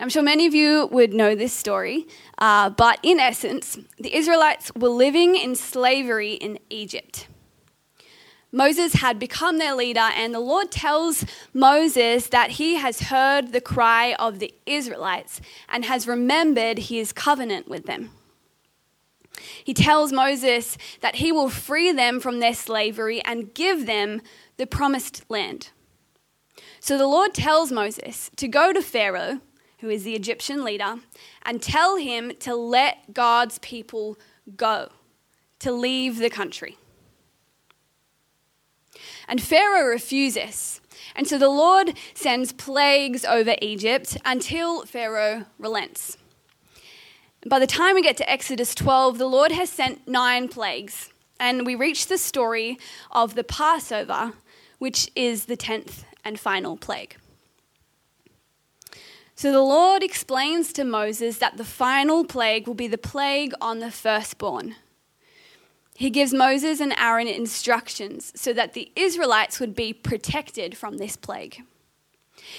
[0.00, 2.08] I'm sure many of you would know this story,
[2.38, 7.28] uh, but in essence, the Israelites were living in slavery in Egypt.
[8.50, 13.60] Moses had become their leader, and the Lord tells Moses that he has heard the
[13.60, 18.10] cry of the Israelites and has remembered his covenant with them.
[19.62, 24.22] He tells Moses that he will free them from their slavery and give them
[24.56, 25.70] the promised land.
[26.80, 29.40] So the Lord tells Moses to go to Pharaoh,
[29.80, 30.96] who is the Egyptian leader,
[31.42, 34.18] and tell him to let God's people
[34.56, 34.88] go,
[35.58, 36.78] to leave the country.
[39.28, 40.80] And Pharaoh refuses.
[41.14, 46.16] And so the Lord sends plagues over Egypt until Pharaoh relents.
[47.46, 51.10] By the time we get to Exodus 12, the Lord has sent nine plagues.
[51.38, 52.78] And we reach the story
[53.12, 54.32] of the Passover,
[54.78, 57.16] which is the tenth and final plague.
[59.36, 63.78] So the Lord explains to Moses that the final plague will be the plague on
[63.78, 64.74] the firstborn.
[65.98, 71.16] He gives Moses and Aaron instructions so that the Israelites would be protected from this
[71.16, 71.64] plague.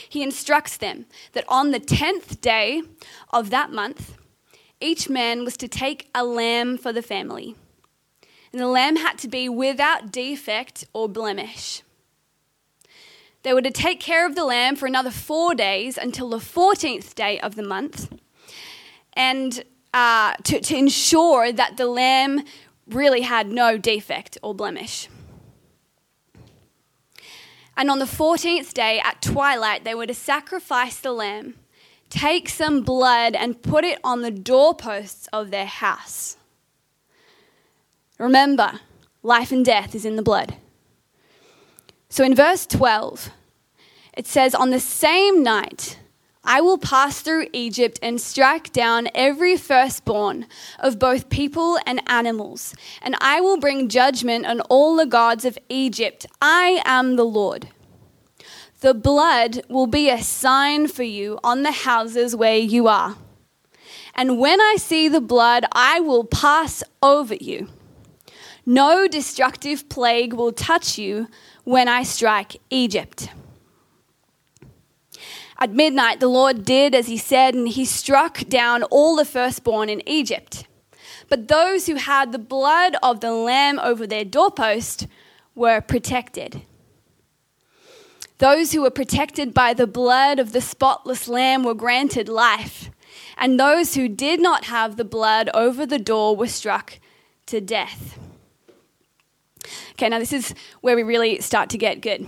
[0.09, 2.81] He instructs them that on the tenth day
[3.31, 4.17] of that month,
[4.81, 7.55] each man was to take a lamb for the family.
[8.51, 11.81] And the lamb had to be without defect or blemish.
[13.43, 17.15] They were to take care of the lamb for another four days until the 14th
[17.15, 18.13] day of the month,
[19.13, 19.63] and
[19.93, 22.43] uh, to, to ensure that the lamb
[22.93, 25.07] really had no defect or blemish.
[27.77, 31.55] And on the 14th day at twilight, they were to sacrifice the lamb,
[32.09, 36.35] take some blood, and put it on the doorposts of their house.
[38.17, 38.81] Remember,
[39.23, 40.55] life and death is in the blood.
[42.09, 43.29] So in verse 12,
[44.17, 45.99] it says, On the same night,
[46.43, 50.47] I will pass through Egypt and strike down every firstborn
[50.79, 55.57] of both people and animals, and I will bring judgment on all the gods of
[55.67, 56.25] Egypt.
[56.41, 57.69] I am the Lord.
[58.79, 63.17] The blood will be a sign for you on the houses where you are.
[64.15, 67.67] And when I see the blood, I will pass over you.
[68.65, 71.27] No destructive plague will touch you
[71.65, 73.29] when I strike Egypt.
[75.61, 79.89] At midnight, the Lord did as he said, and he struck down all the firstborn
[79.89, 80.65] in Egypt.
[81.27, 85.05] But those who had the blood of the Lamb over their doorpost
[85.55, 86.61] were protected.
[88.37, 92.89] Those who were protected by the blood of the spotless Lamb were granted life,
[93.37, 96.99] and those who did not have the blood over the door were struck
[97.47, 98.17] to death.
[99.91, 102.25] Okay, now this is where we really start to get good.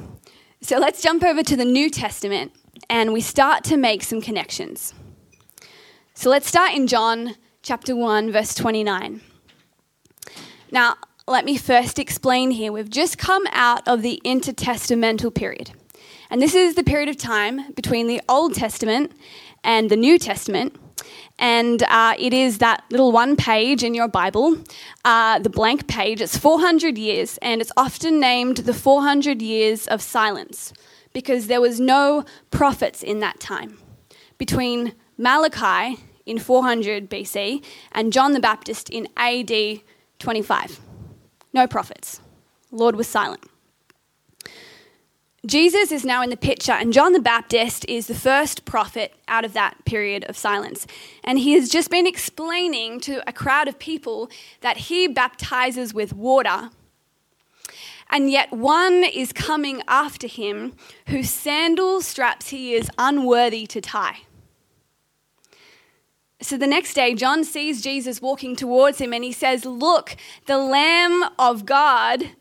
[0.60, 2.52] So let's jump over to the New Testament
[2.90, 4.94] and we start to make some connections.
[6.14, 9.22] So let's start in John chapter 1, verse 29.
[10.72, 10.96] Now,
[11.28, 12.72] let me first explain here.
[12.72, 15.72] We've just come out of the intertestamental period.
[16.30, 19.12] And this is the period of time between the Old Testament
[19.64, 20.76] and the New Testament.
[21.40, 24.58] And uh, it is that little one page in your Bible,
[25.04, 26.22] uh, the blank page.
[26.22, 30.74] It's 400 years, and it's often named the 400 years of silence
[31.14, 33.78] because there was no prophets in that time.
[34.38, 39.52] Between Malachi in 400 BC and John the Baptist in AD
[40.20, 40.80] 25.
[41.54, 42.22] No prophets.
[42.72, 43.44] Lord was silent.
[45.46, 49.44] Jesus is now in the picture, and John the Baptist is the first prophet out
[49.44, 50.86] of that period of silence.
[51.24, 54.30] And he has just been explaining to a crowd of people
[54.62, 56.70] that he baptizes with water
[58.12, 60.74] and yet one is coming after him
[61.08, 64.20] whose sandal straps he is unworthy to tie.
[66.42, 70.58] So the next day, John sees Jesus walking towards him and he says, Look, the
[70.58, 72.32] Lamb of God,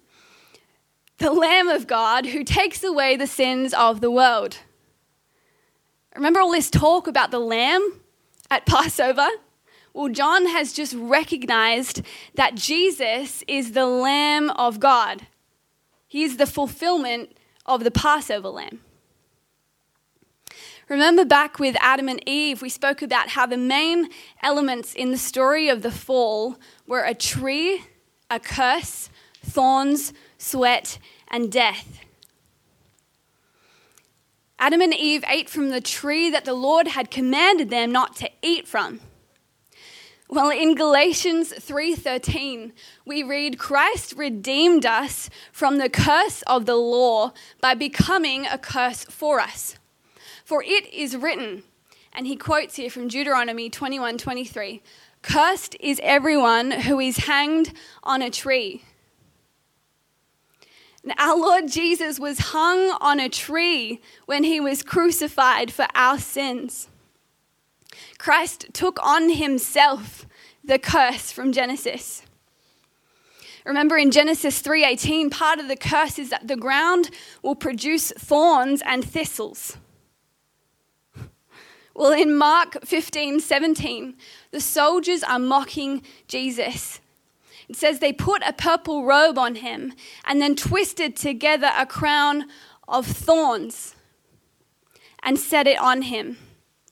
[1.18, 4.58] the Lamb of God who takes away the sins of the world.
[6.16, 8.00] Remember all this talk about the Lamb
[8.50, 9.28] at Passover?
[9.92, 12.02] Well, John has just recognized
[12.34, 15.26] that Jesus is the Lamb of God.
[16.11, 18.80] He's the fulfillment of the Passover lamb.
[20.88, 24.08] Remember back with Adam and Eve, we spoke about how the main
[24.42, 27.84] elements in the story of the fall were a tree,
[28.28, 29.08] a curse,
[29.40, 30.98] thorns, sweat,
[31.28, 32.00] and death.
[34.58, 38.28] Adam and Eve ate from the tree that the Lord had commanded them not to
[38.42, 38.98] eat from.
[40.33, 42.72] Well, in Galatians 3:13,
[43.05, 49.03] we read Christ redeemed us from the curse of the law by becoming a curse
[49.03, 49.74] for us.
[50.45, 51.64] For it is written,
[52.12, 54.83] And he quotes here from Deuteronomy 21:23,
[55.22, 57.72] Cursed is everyone who is hanged
[58.05, 58.85] on a tree.
[61.18, 66.89] Our Lord Jesus was hung on a tree when he was crucified for our sins.
[68.20, 70.26] Christ took on himself
[70.62, 72.22] the curse from Genesis.
[73.64, 77.08] Remember in Genesis 3:18 part of the curse is that the ground
[77.42, 79.78] will produce thorns and thistles.
[81.94, 84.18] Well in Mark 15:17
[84.50, 87.00] the soldiers are mocking Jesus.
[87.70, 89.94] It says they put a purple robe on him
[90.26, 92.50] and then twisted together a crown
[92.86, 93.96] of thorns
[95.22, 96.36] and set it on him.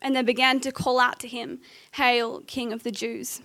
[0.00, 1.60] And they began to call out to him,
[1.92, 3.40] Hail, King of the Jews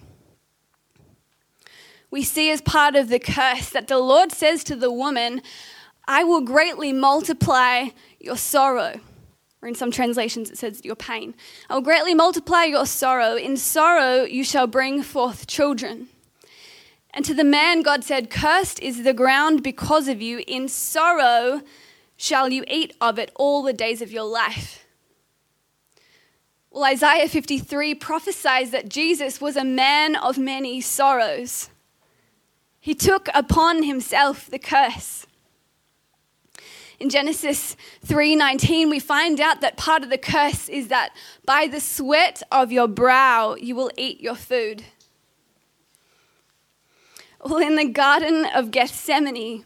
[2.14, 5.42] we see as part of the curse that the Lord says to the woman,
[6.08, 7.88] I will greatly multiply
[8.20, 9.00] your sorrow.
[9.64, 11.34] Or in some translations, it says your pain.
[11.72, 13.36] I will greatly multiply your sorrow.
[13.36, 16.10] In sorrow, you shall bring forth children.
[17.16, 20.44] And to the man, God said, Cursed is the ground because of you.
[20.46, 21.62] In sorrow
[22.16, 24.83] shall you eat of it all the days of your life.
[26.74, 31.70] Well, Isaiah 53 prophesies that Jesus was a man of many sorrows.
[32.80, 35.28] He took upon himself the curse.
[37.00, 41.16] In Genesis 3:19 we find out that part of the curse is that
[41.46, 44.84] by the sweat of your brow you will eat your food.
[47.46, 49.64] Well, in the Garden of Gethsemane,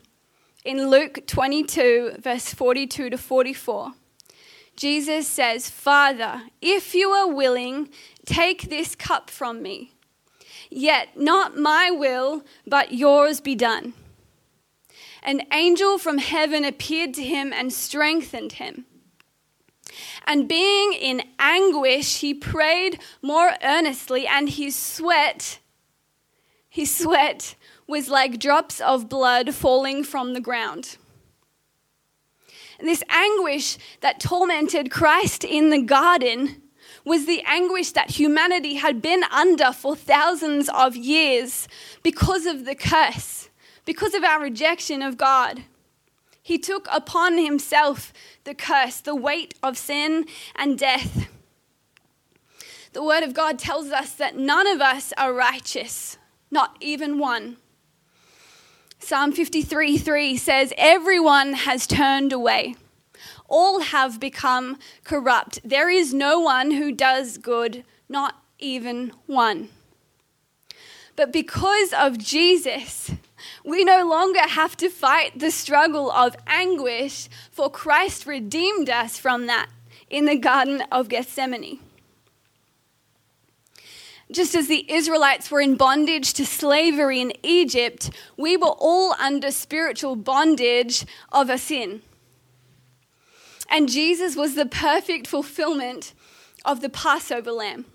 [0.66, 3.93] in Luke 22, verse 42 to 44,
[4.78, 7.90] Jesus says, Father, if you are willing,
[8.26, 9.92] take this cup from me.
[10.70, 13.94] Yet not my will, but yours be done.
[15.24, 18.86] An angel from heaven appeared to him and strengthened him.
[20.28, 25.58] And being in anguish, he prayed more earnestly, and his sweat,
[26.70, 27.56] his sweat
[27.88, 30.98] was like drops of blood falling from the ground.
[32.80, 36.62] This anguish that tormented Christ in the garden
[37.04, 41.68] was the anguish that humanity had been under for thousands of years
[42.04, 43.50] because of the curse,
[43.86, 45.64] because of our rejection of God.
[46.44, 48.14] He took upon himself
[48.44, 51.30] the curse, the weight of sin and death.
[52.94, 56.18] The Word of God tells us that none of us are righteous,
[56.52, 57.58] not even one.
[59.00, 62.76] Psalm 53 3 says, Everyone has turned away
[63.48, 65.60] all have become corrupt.
[65.64, 69.70] There is no one who does good, not even one.
[71.16, 73.12] But because of Jesus,
[73.66, 79.48] we no longer have to fight the struggle of anguish, for Christ redeemed us from
[79.48, 79.70] that
[80.10, 81.80] in the Garden of Gethsemane.
[84.30, 89.52] Just as the Israelites were in bondage to slavery in Egypt, we were all under
[89.52, 92.02] spiritual bondage of a sin.
[93.70, 96.14] And Jesus was the perfect fulfillment
[96.66, 97.86] of the Passover lamb.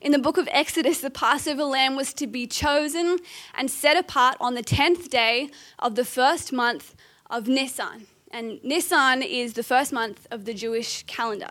[0.00, 3.18] In the book of Exodus, the Passover lamb was to be chosen
[3.54, 6.96] and set apart on the 10th day of the first month
[7.30, 8.08] of Nisan.
[8.32, 11.50] And Nisan is the first month of the Jewish calendar.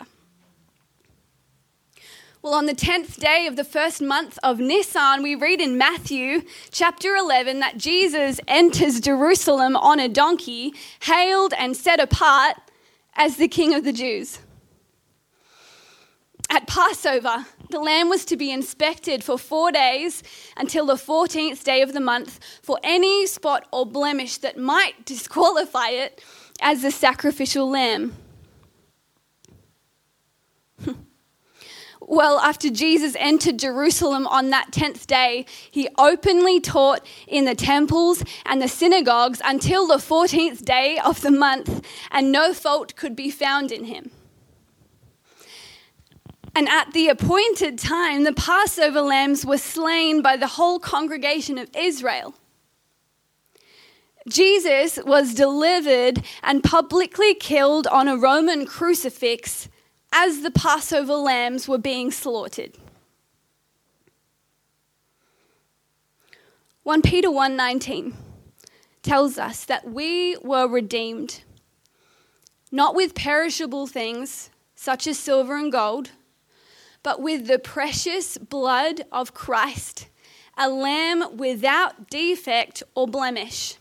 [2.44, 6.42] Well, on the 10th day of the first month of Nisan, we read in Matthew
[6.72, 10.74] chapter 11 that Jesus enters Jerusalem on a donkey,
[11.04, 12.56] hailed and set apart
[13.14, 14.40] as the King of the Jews.
[16.50, 20.24] At Passover, the lamb was to be inspected for four days
[20.58, 25.90] until the 14th day of the month for any spot or blemish that might disqualify
[25.90, 26.24] it
[26.60, 28.16] as the sacrificial lamb.
[32.12, 38.22] Well, after Jesus entered Jerusalem on that 10th day, he openly taught in the temples
[38.46, 43.32] and the synagogues until the 14th day of the month, and no fault could be
[43.32, 44.12] found in him.
[46.54, 51.70] And at the appointed time, the Passover lambs were slain by the whole congregation of
[51.74, 52.36] Israel.
[54.28, 59.70] Jesus was delivered and publicly killed on a Roman crucifix
[60.12, 62.78] as the Passover lambs were being slaughtered.
[66.84, 68.14] 1 Peter 1:19
[69.04, 71.44] tells us that we were redeemed
[72.72, 76.12] not with perishable things such as silver and gold
[77.04, 80.08] but with the precious blood of Christ
[80.58, 83.76] a lamb without defect or blemish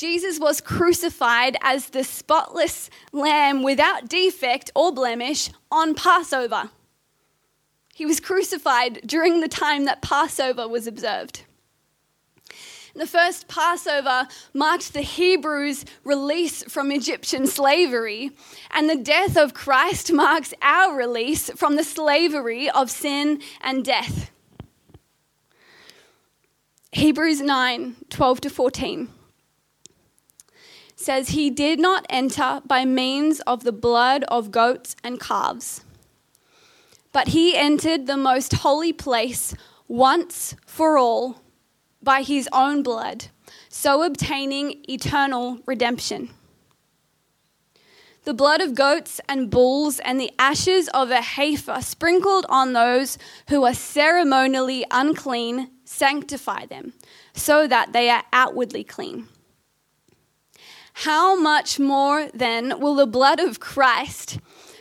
[0.00, 6.70] Jesus was crucified as the spotless lamb without defect or blemish on Passover.
[7.92, 11.42] He was crucified during the time that Passover was observed.
[12.94, 18.30] The first Passover marked the Hebrews' release from Egyptian slavery,
[18.70, 24.30] and the death of Christ marks our release from the slavery of sin and death.
[26.92, 29.10] Hebrews 9 12 to 14
[31.00, 35.82] says, He did not enter by means of the blood of goats and calves,
[37.10, 39.54] but he entered the most holy place
[39.88, 41.40] once for all
[42.02, 43.28] by his own blood,
[43.70, 46.28] so obtaining eternal redemption.
[48.24, 53.16] The blood of goats and bulls and the ashes of a heifer sprinkled on those
[53.48, 56.92] who are ceremonially unclean sanctify them,
[57.32, 59.26] so that they are outwardly clean.
[60.92, 64.38] How much more then will the blood of Christ,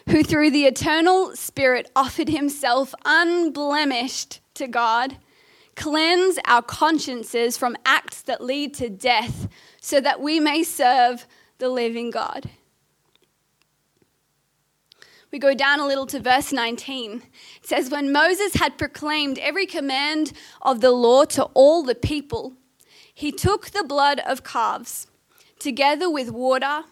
[0.09, 5.17] who through the eternal Spirit offered himself unblemished to God,
[5.75, 9.47] cleanse our consciences from acts that lead to death,
[9.79, 11.25] so that we may serve
[11.59, 12.49] the living God?
[15.31, 17.21] We go down a little to verse 19.
[17.57, 22.53] It says, When Moses had proclaimed every command of the law to all the people,
[23.13, 25.07] he took the blood of calves,
[25.59, 26.83] together with water,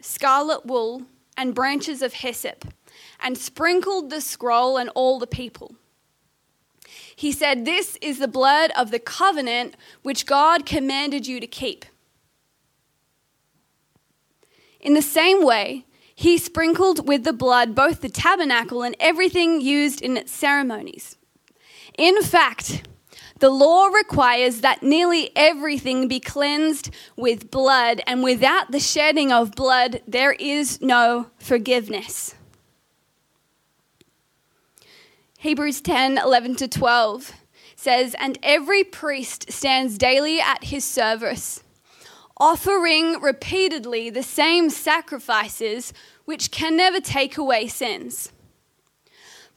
[0.00, 1.02] scarlet wool,
[1.36, 2.66] and branches of hyssop,
[3.20, 5.74] and sprinkled the scroll and all the people.
[7.16, 11.84] He said, This is the blood of the covenant which God commanded you to keep.
[14.80, 20.02] In the same way, he sprinkled with the blood both the tabernacle and everything used
[20.02, 21.16] in its ceremonies.
[21.96, 22.82] In fact,
[23.42, 29.56] the law requires that nearly everything be cleansed with blood, and without the shedding of
[29.56, 32.36] blood, there is no forgiveness.
[35.38, 37.32] Hebrews 10 11 to 12
[37.74, 41.64] says, And every priest stands daily at his service,
[42.36, 45.92] offering repeatedly the same sacrifices
[46.26, 48.30] which can never take away sins.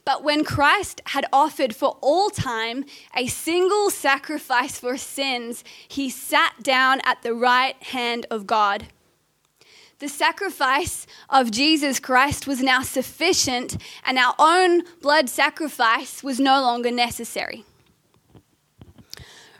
[0.06, 2.84] But when Christ had offered for all time
[3.14, 8.86] a single sacrifice for sins, he sat down at the right hand of God.
[9.98, 16.60] The sacrifice of Jesus Christ was now sufficient, and our own blood sacrifice was no
[16.60, 17.64] longer necessary.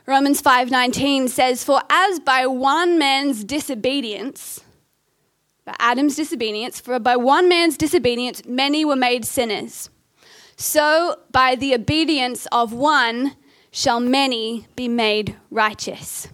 [0.05, 4.61] Romans 5:19 says, "For as by one man's disobedience
[5.65, 9.89] by Adam's disobedience, for by one man's disobedience many were made sinners.
[10.57, 13.35] So by the obedience of one
[13.71, 16.27] shall many be made righteous.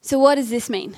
[0.00, 0.96] So, what does this mean?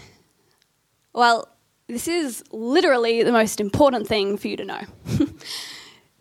[1.12, 1.48] Well,
[1.88, 4.80] this is literally the most important thing for you to know.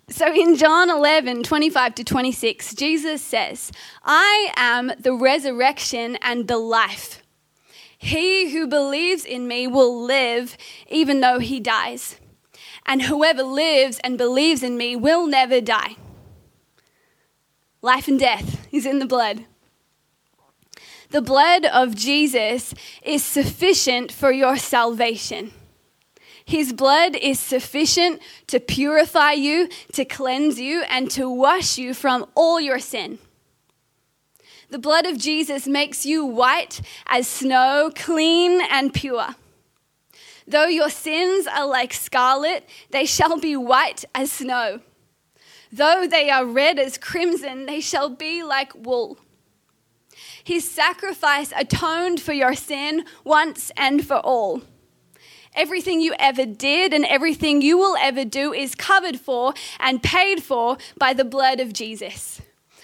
[0.10, 3.72] so, in John 11 25 to 26, Jesus says,
[4.04, 7.22] I am the resurrection and the life.
[7.96, 10.58] He who believes in me will live
[10.90, 12.18] even though he dies.
[12.86, 15.96] And whoever lives and believes in me will never die.
[17.82, 19.46] Life and death is in the blood.
[21.10, 22.74] The blood of Jesus
[23.04, 25.52] is sufficient for your salvation.
[26.46, 32.26] His blood is sufficient to purify you, to cleanse you, and to wash you from
[32.36, 33.20] all your sin.
[34.70, 39.36] The blood of Jesus makes you white as snow, clean and pure.
[40.52, 44.82] Though your sins are like scarlet, they shall be white as snow.
[45.72, 49.18] Though they are red as crimson, they shall be like wool.
[50.44, 54.64] His sacrifice atoned for your sin once and for all.
[55.56, 60.44] Everything you ever did and everything you will ever do is covered for and paid
[60.44, 62.42] for by the blood of Jesus.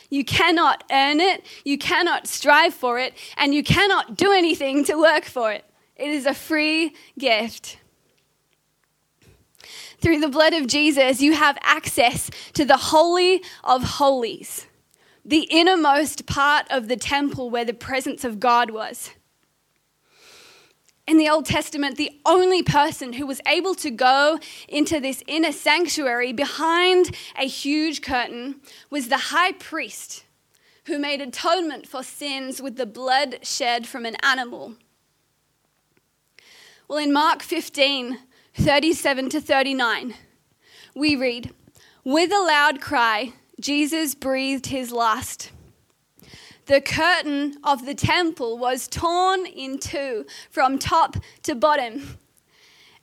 [0.09, 4.95] You cannot earn it, you cannot strive for it, and you cannot do anything to
[4.95, 5.65] work for it.
[5.97, 7.77] It is a free gift.
[9.99, 14.67] Through the blood of Jesus, you have access to the Holy of Holies,
[15.25, 19.11] the innermost part of the temple where the presence of God was
[21.07, 25.53] in the Old Testament, the only person who was able to go into this inner
[25.53, 30.25] sanctuary behind a huge curtain was the high priest
[30.85, 34.75] who made atonement for sins with the blood shed from an animal.
[36.89, 38.17] Well, in Mark 15,
[38.53, 40.13] 37 to 39,
[40.95, 41.51] we read,
[42.05, 45.51] With a loud cry, Jesus breathed his last.
[46.67, 52.17] the curtain of the temple was torn in two from top to bottom.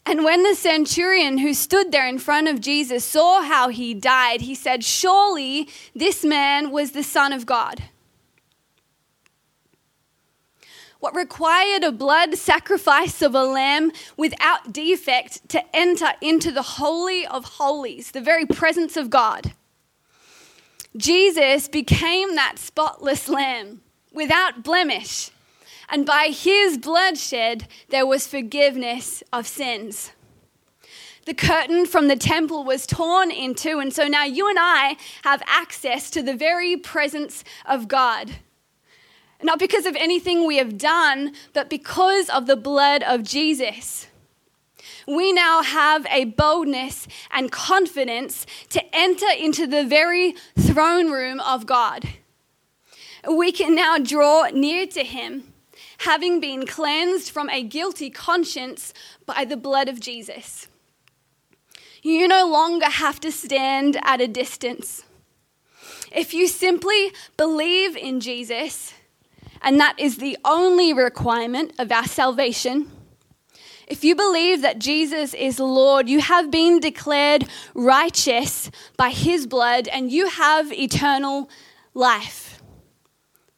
[0.07, 4.41] And when the centurion who stood there in front of Jesus saw how he died,
[4.41, 7.83] he said, Surely this man was the Son of God.
[11.05, 17.27] What required a blood sacrifice of a lamb without defect to enter into the Holy
[17.27, 19.53] of Holies, the very presence of God.
[20.97, 23.83] Jesus became that spotless lamb
[24.15, 25.31] without blemish
[25.91, 30.13] and by his bloodshed there was forgiveness of sins.
[31.27, 34.97] The curtain from the temple was torn in two, and so now you and I
[35.23, 38.37] have access to the very presence of God.
[39.45, 44.07] Not because of anything we have done, but because of the blood of Jesus.
[45.07, 51.67] We now have a boldness and confidence to enter into the very throne room of
[51.67, 52.09] God.
[53.31, 55.53] We can now draw near to Him
[55.99, 58.95] having been cleansed from a guilty conscience
[59.27, 60.69] by the blood of Jesus.
[62.03, 65.05] You no longer have to stand at a distance.
[66.11, 68.95] If you simply believe in Jesus,
[69.65, 72.91] and that is the only requirement of our salvation,
[73.87, 79.89] if you believe that Jesus is Lord, you have been declared righteous by his blood
[79.89, 81.51] and you have eternal
[81.93, 82.55] life.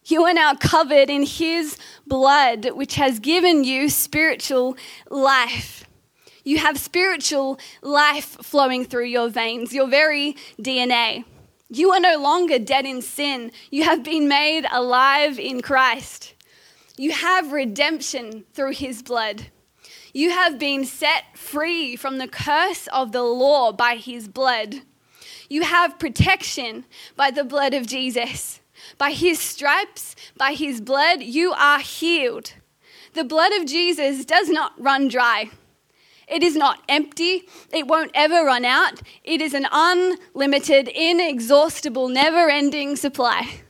[0.09, 1.77] You are now covered in His
[2.07, 4.77] blood, which has given you spiritual
[5.11, 5.85] life.
[6.45, 11.25] You have spiritual life flowing through your veins, your very DNA.
[11.69, 13.53] You are no longer dead in sin.
[13.71, 16.35] You have been made alive in Christ.
[16.97, 19.47] You have redemption through His blood.
[20.13, 24.83] You have been set free from the curse of the law by His blood.
[25.49, 26.85] You have protection
[27.17, 28.61] by the blood of Jesus.
[28.99, 32.55] By his stripes, by his blood, you are healed.
[33.15, 35.51] The blood of Jesus does not run dry.
[36.27, 37.43] It is not empty.
[37.73, 39.01] It won't ever run out.
[39.23, 43.61] It is an unlimited, inexhaustible, never ending supply.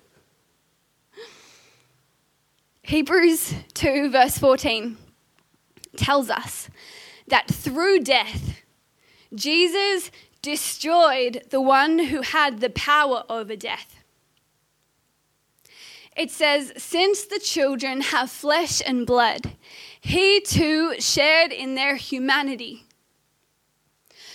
[2.83, 4.97] Hebrews 2, verse 14
[5.97, 6.71] tells us
[7.27, 8.63] that through death,
[9.35, 13.97] Jesus destroyed the one who had the power over death
[16.17, 19.53] it says, Since the children have flesh and blood,
[20.07, 22.85] he too shared in their humanity,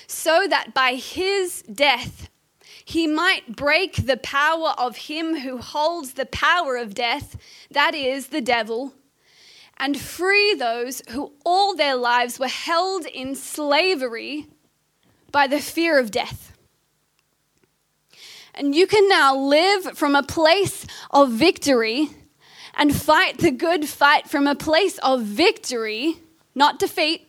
[0.05, 2.30] so that by his death
[2.84, 7.38] he might break the power of him who holds the power of death,
[7.72, 8.93] that is, the devil,
[9.78, 14.47] and free those who all their lives were held in slavery
[15.32, 16.51] by the fear of death.
[18.53, 22.09] And you can now live from a place of victory
[22.76, 26.17] and fight the good fight from a place of victory,
[26.55, 27.28] not defeat.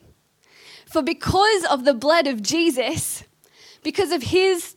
[0.87, 3.25] For because of the blood of Jesus,
[3.83, 4.77] because of his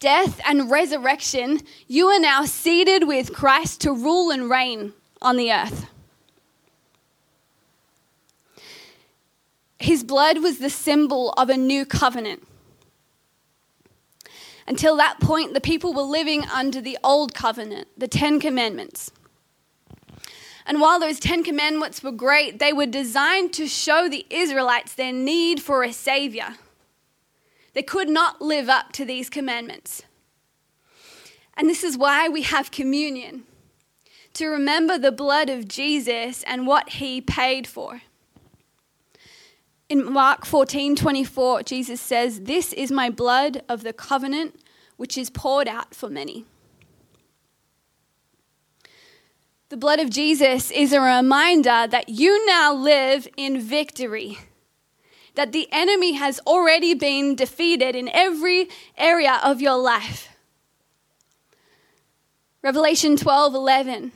[0.00, 4.92] death and resurrection, you are now seated with Christ to rule and reign
[5.22, 5.86] on the earth.
[9.78, 12.46] His blood was the symbol of a new covenant.
[14.66, 19.12] Until that point, the people were living under the old covenant, the Ten Commandments.
[20.66, 25.12] And while those Ten Commandments were great, they were designed to show the Israelites their
[25.12, 26.56] need for a Savior.
[27.72, 30.02] They could not live up to these commandments.
[31.56, 33.44] And this is why we have communion
[34.34, 38.02] to remember the blood of Jesus and what he paid for.
[39.88, 44.60] In Mark 14 24, Jesus says, This is my blood of the covenant,
[44.96, 46.44] which is poured out for many.
[49.68, 54.38] The blood of Jesus is a reminder that you now live in victory,
[55.34, 60.28] that the enemy has already been defeated in every area of your life.
[62.62, 64.12] Revelation 12 11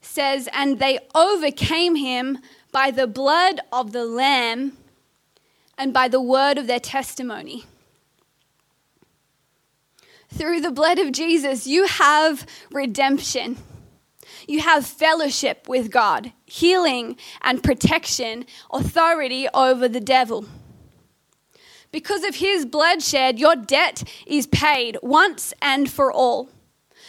[0.00, 2.38] says, And they overcame him
[2.72, 4.76] by the blood of the Lamb
[5.78, 7.66] and by the word of their testimony.
[10.28, 13.58] Through the blood of Jesus, you have redemption.
[14.52, 20.44] You have fellowship with God, healing and protection, authority over the devil.
[21.90, 26.50] Because of his bloodshed, your debt is paid once and for all.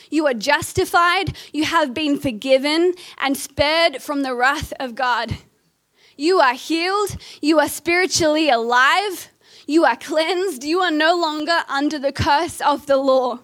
[0.10, 5.36] You are justified, you have been forgiven, and spared from the wrath of God.
[6.16, 7.18] You are healed.
[7.42, 9.28] You are spiritually alive.
[9.68, 10.64] You are cleansed.
[10.64, 13.42] You are no longer under the curse of the law.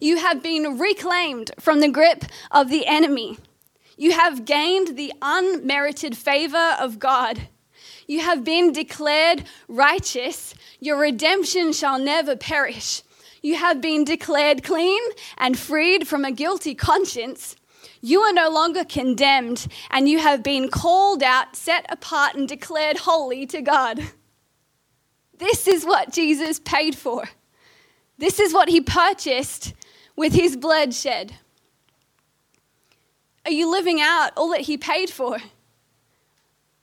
[0.00, 3.38] You have been reclaimed from the grip of the enemy.
[3.96, 7.48] You have gained the unmerited favor of God.
[8.06, 10.54] You have been declared righteous.
[10.80, 13.02] Your redemption shall never perish.
[13.42, 15.00] You have been declared clean
[15.38, 17.56] and freed from a guilty conscience.
[18.00, 22.98] You are no longer condemned, and you have been called out, set apart, and declared
[22.98, 24.00] holy to God.
[25.38, 27.24] This is what Jesus paid for.
[28.18, 29.74] This is what he purchased
[30.16, 31.34] with his blood shed.
[33.44, 35.38] Are you living out all that he paid for?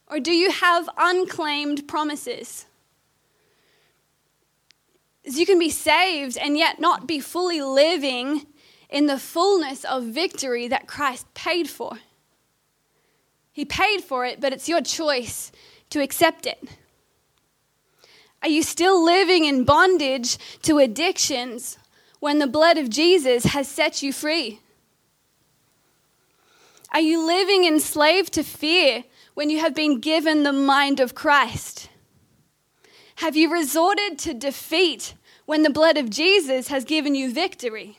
[0.06, 2.66] Or do you have unclaimed promises?
[5.24, 8.46] You can be saved and yet not be fully living
[8.90, 11.98] in the fullness of victory that Christ paid for.
[13.52, 15.50] He paid for it, but it's your choice
[15.90, 16.62] to accept it.
[18.42, 21.78] Are you still living in bondage to addictions
[22.22, 24.60] when the blood of Jesus has set you free?
[26.92, 29.02] Are you living enslaved to fear
[29.34, 31.88] when you have been given the mind of Christ?
[33.16, 35.14] Have you resorted to defeat
[35.46, 37.98] when the blood of Jesus has given you victory?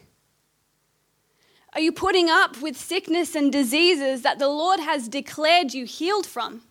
[1.74, 6.26] Are you putting up with sickness and diseases that the Lord has declared you healed
[6.26, 6.62] from?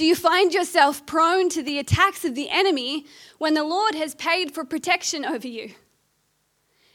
[0.00, 3.04] Do you find yourself prone to the attacks of the enemy
[3.36, 5.74] when the Lord has paid for protection over you?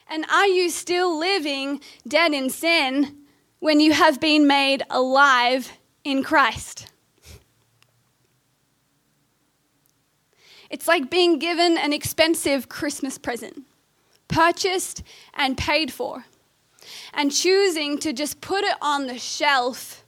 [0.08, 3.16] And are you still living dead in sin
[3.60, 5.72] when you have been made alive
[6.04, 6.88] in Christ.
[10.72, 13.66] It's like being given an expensive Christmas present,
[14.28, 15.04] purchased
[15.36, 16.26] and paid for,
[17.14, 20.05] and choosing to just put it on the shelf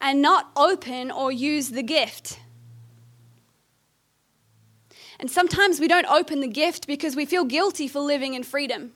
[0.00, 2.38] and not open or use the gift.
[5.18, 8.92] And sometimes we don't open the gift because we feel guilty for living in freedom,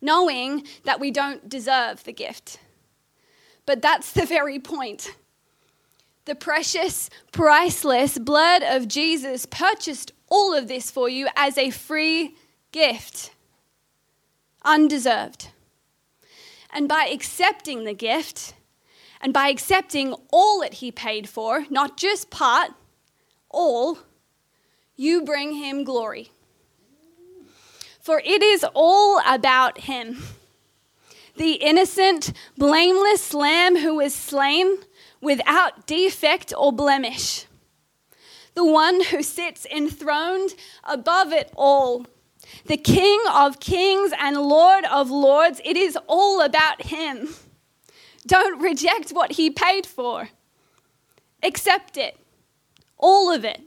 [0.00, 2.58] knowing that we don't deserve the gift.
[3.64, 5.14] But that's the very point.
[6.24, 12.36] The precious, priceless blood of Jesus purchased all of this for you as a free
[12.72, 13.32] gift,
[14.64, 15.48] undeserved.
[16.72, 18.54] And by accepting the gift,
[19.20, 22.70] and by accepting all that he paid for, not just part,
[23.50, 23.98] all,
[24.96, 26.30] you bring him glory.
[28.00, 30.22] For it is all about him
[31.36, 34.78] the innocent, blameless lamb who was slain
[35.20, 37.46] without defect or blemish,
[38.54, 42.06] the one who sits enthroned above it all,
[42.66, 45.60] the King of kings and Lord of lords.
[45.64, 47.34] It is all about him.
[48.26, 50.30] Don't reject what he paid for,
[51.42, 52.18] accept it,
[52.98, 53.62] all of it.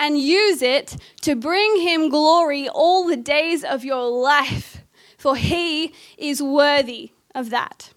[0.00, 4.78] And use it to bring him glory all the days of your life
[5.18, 7.90] for he is worthy of that.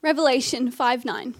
[0.00, 1.34] Revelation 5 9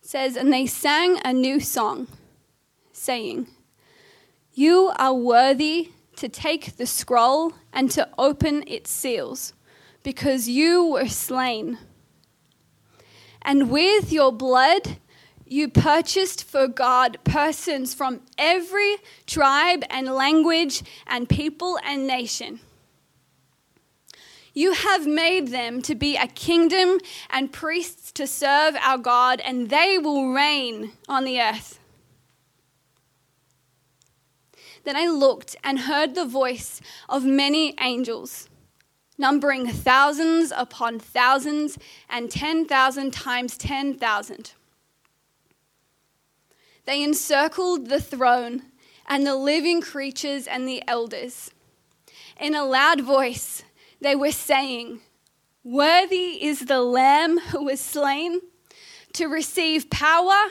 [0.00, 2.06] says, And they sang a new song,
[2.92, 3.48] saying,
[4.56, 9.52] You are worthy to take the scroll and to open its seals,
[10.04, 11.78] because you were slain.
[13.42, 14.98] And with your blood,
[15.44, 22.60] you purchased for God persons from every tribe and language and people and nation.
[24.54, 29.68] You have made them to be a kingdom and priests to serve our God, and
[29.68, 31.80] they will reign on the earth.
[34.84, 38.48] Then I looked and heard the voice of many angels,
[39.18, 41.78] numbering thousands upon thousands
[42.08, 44.52] and 10,000 times 10,000
[46.86, 48.62] they encircled the throne
[49.06, 51.50] and the living creatures and the elders.
[52.38, 53.62] In a loud voice,
[54.00, 55.00] they were saying,
[55.62, 58.40] Worthy is the Lamb who was slain
[59.14, 60.50] to receive power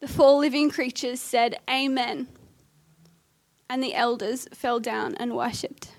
[0.00, 2.28] The four living creatures said, Amen.
[3.68, 5.92] And the elders fell down and worshipped.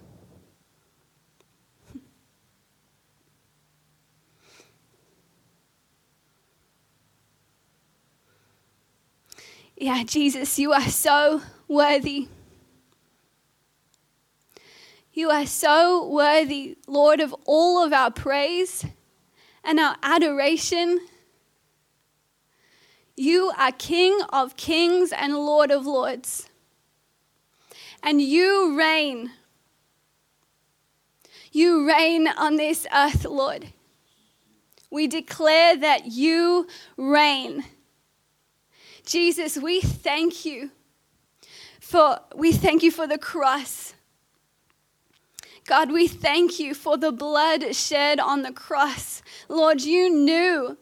[9.78, 12.28] Yeah, Jesus, you are so worthy.
[15.14, 18.86] You are so worthy, Lord, of all of our praise
[19.64, 21.00] and our adoration.
[23.22, 26.50] You are King of kings and Lord of lords.
[28.02, 29.30] And you reign.
[31.52, 33.68] You reign on this earth, Lord.
[34.90, 36.66] We declare that you
[36.98, 37.64] reign.
[39.06, 40.72] Jesus, we thank you
[41.80, 43.94] for we thank you for the cross.
[45.68, 49.22] God, we thank you for the blood shed on the cross.
[49.48, 50.80] Lord, you knew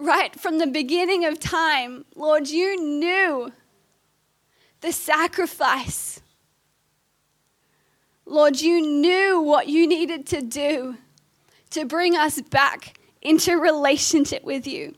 [0.00, 3.52] right from the beginning of time, Lord, you knew
[4.80, 6.20] the sacrifice.
[8.24, 10.96] Lord, you knew what you needed to do
[11.70, 14.94] to bring us back into relationship with you.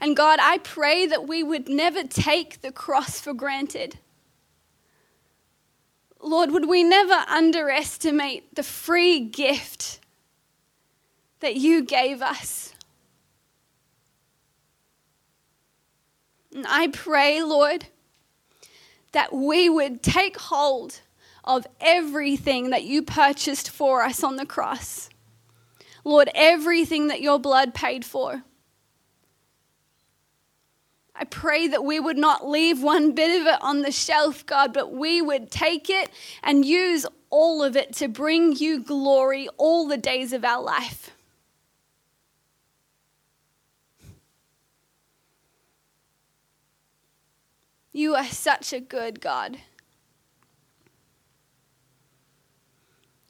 [0.00, 3.98] And God, I pray that we would never take the cross for granted.
[6.20, 10.00] Lord, would we never underestimate the free gift
[11.40, 12.72] that you gave us?
[16.54, 17.86] And I pray, Lord,
[19.12, 21.00] that we would take hold
[21.44, 25.10] of everything that you purchased for us on the cross.
[26.04, 28.44] Lord, everything that your blood paid for.
[31.16, 34.72] I pray that we would not leave one bit of it on the shelf, God,
[34.72, 36.10] but we would take it
[36.42, 41.13] and use all of it to bring you glory all the days of our life.
[47.96, 49.56] You are such a good God.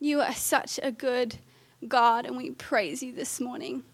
[0.01, 1.37] You are such a good
[1.87, 3.85] God, and we praise you this morning.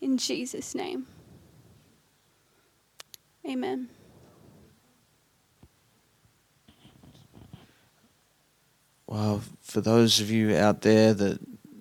[0.00, 1.06] In Jesus' name.
[3.46, 3.90] Amen.
[9.06, 11.40] Well, for those of you out there that,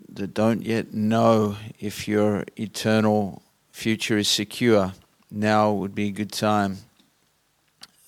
[0.09, 3.41] that don't yet know if your eternal
[3.71, 4.91] future is secure,
[5.31, 6.77] now would be a good time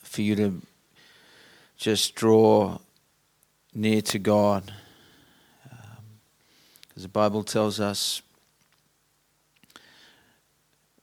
[0.04, 0.62] for you to
[1.78, 2.78] just draw
[3.74, 4.72] near to God.
[5.64, 8.22] Because um, the Bible tells us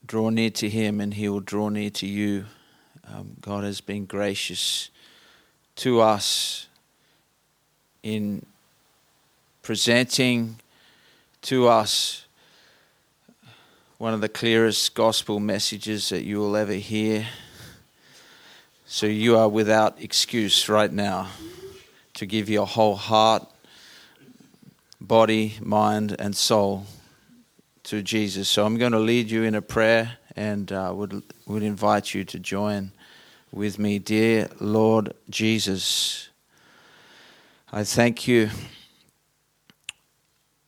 [0.06, 2.44] draw near to Him and He will draw near to you.
[3.12, 4.90] Um, God has been gracious
[5.76, 6.66] to us
[8.02, 8.44] in
[9.62, 10.56] presenting
[11.42, 12.26] to us
[14.00, 17.26] one of the clearest gospel messages that you will ever hear.
[18.86, 21.28] So you are without excuse right now
[22.14, 23.46] to give your whole heart,
[25.02, 26.86] body, mind, and soul
[27.82, 28.48] to Jesus.
[28.48, 32.24] So I'm going to lead you in a prayer and uh, would, would invite you
[32.24, 32.92] to join
[33.52, 33.98] with me.
[33.98, 36.30] Dear Lord Jesus,
[37.70, 38.48] I thank you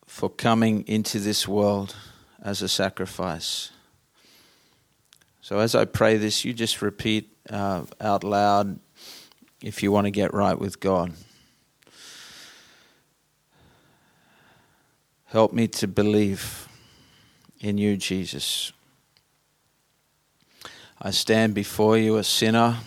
[0.04, 1.96] for coming into this world
[2.42, 3.70] as a sacrifice.
[5.40, 8.78] So as I pray this, you just repeat uh, out loud
[9.62, 11.12] if you want to get right with God.
[15.26, 16.68] Help me to believe
[17.60, 18.72] in you, Jesus.
[21.00, 22.78] I stand before you a sinner,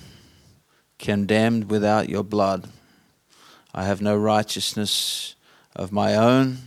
[1.00, 2.70] condemned without your blood.
[3.74, 5.36] I have no righteousness
[5.76, 6.60] of my own.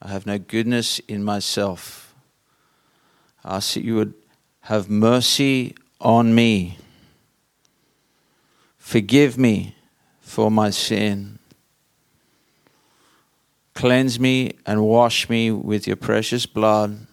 [0.00, 2.14] I have no goodness in myself.
[3.44, 4.14] I ask that you would
[4.62, 6.78] have mercy on me.
[8.76, 9.74] Forgive me
[10.20, 11.38] for my sin.
[13.74, 17.06] Cleanse me and wash me with your precious blood.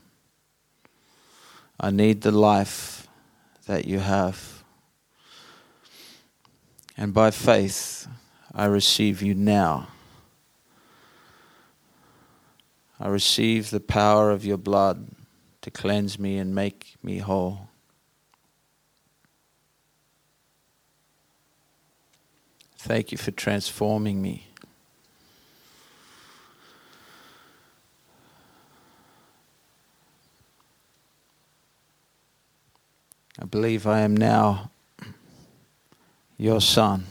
[1.80, 3.08] I need the life
[3.68, 4.64] that you have.
[6.98, 8.08] And by faith,
[8.54, 9.88] I receive you now.
[13.00, 15.08] I receive the power of your blood
[15.62, 17.70] to cleanse me and make me whole.
[22.78, 24.48] Thank you for transforming me.
[33.40, 34.72] I believe I am now
[36.38, 37.06] your son.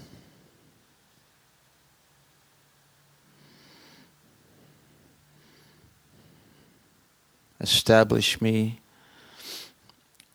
[7.64, 8.78] Establish me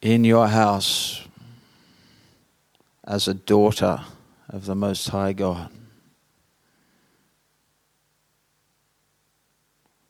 [0.02, 1.28] in your house
[3.04, 4.02] as a daughter
[4.50, 5.70] of the Most High God.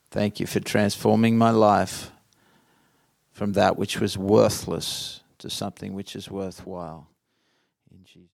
[0.09, 2.09] Thank you for transforming my life
[3.33, 7.08] from that which was worthless to something which is worthwhile.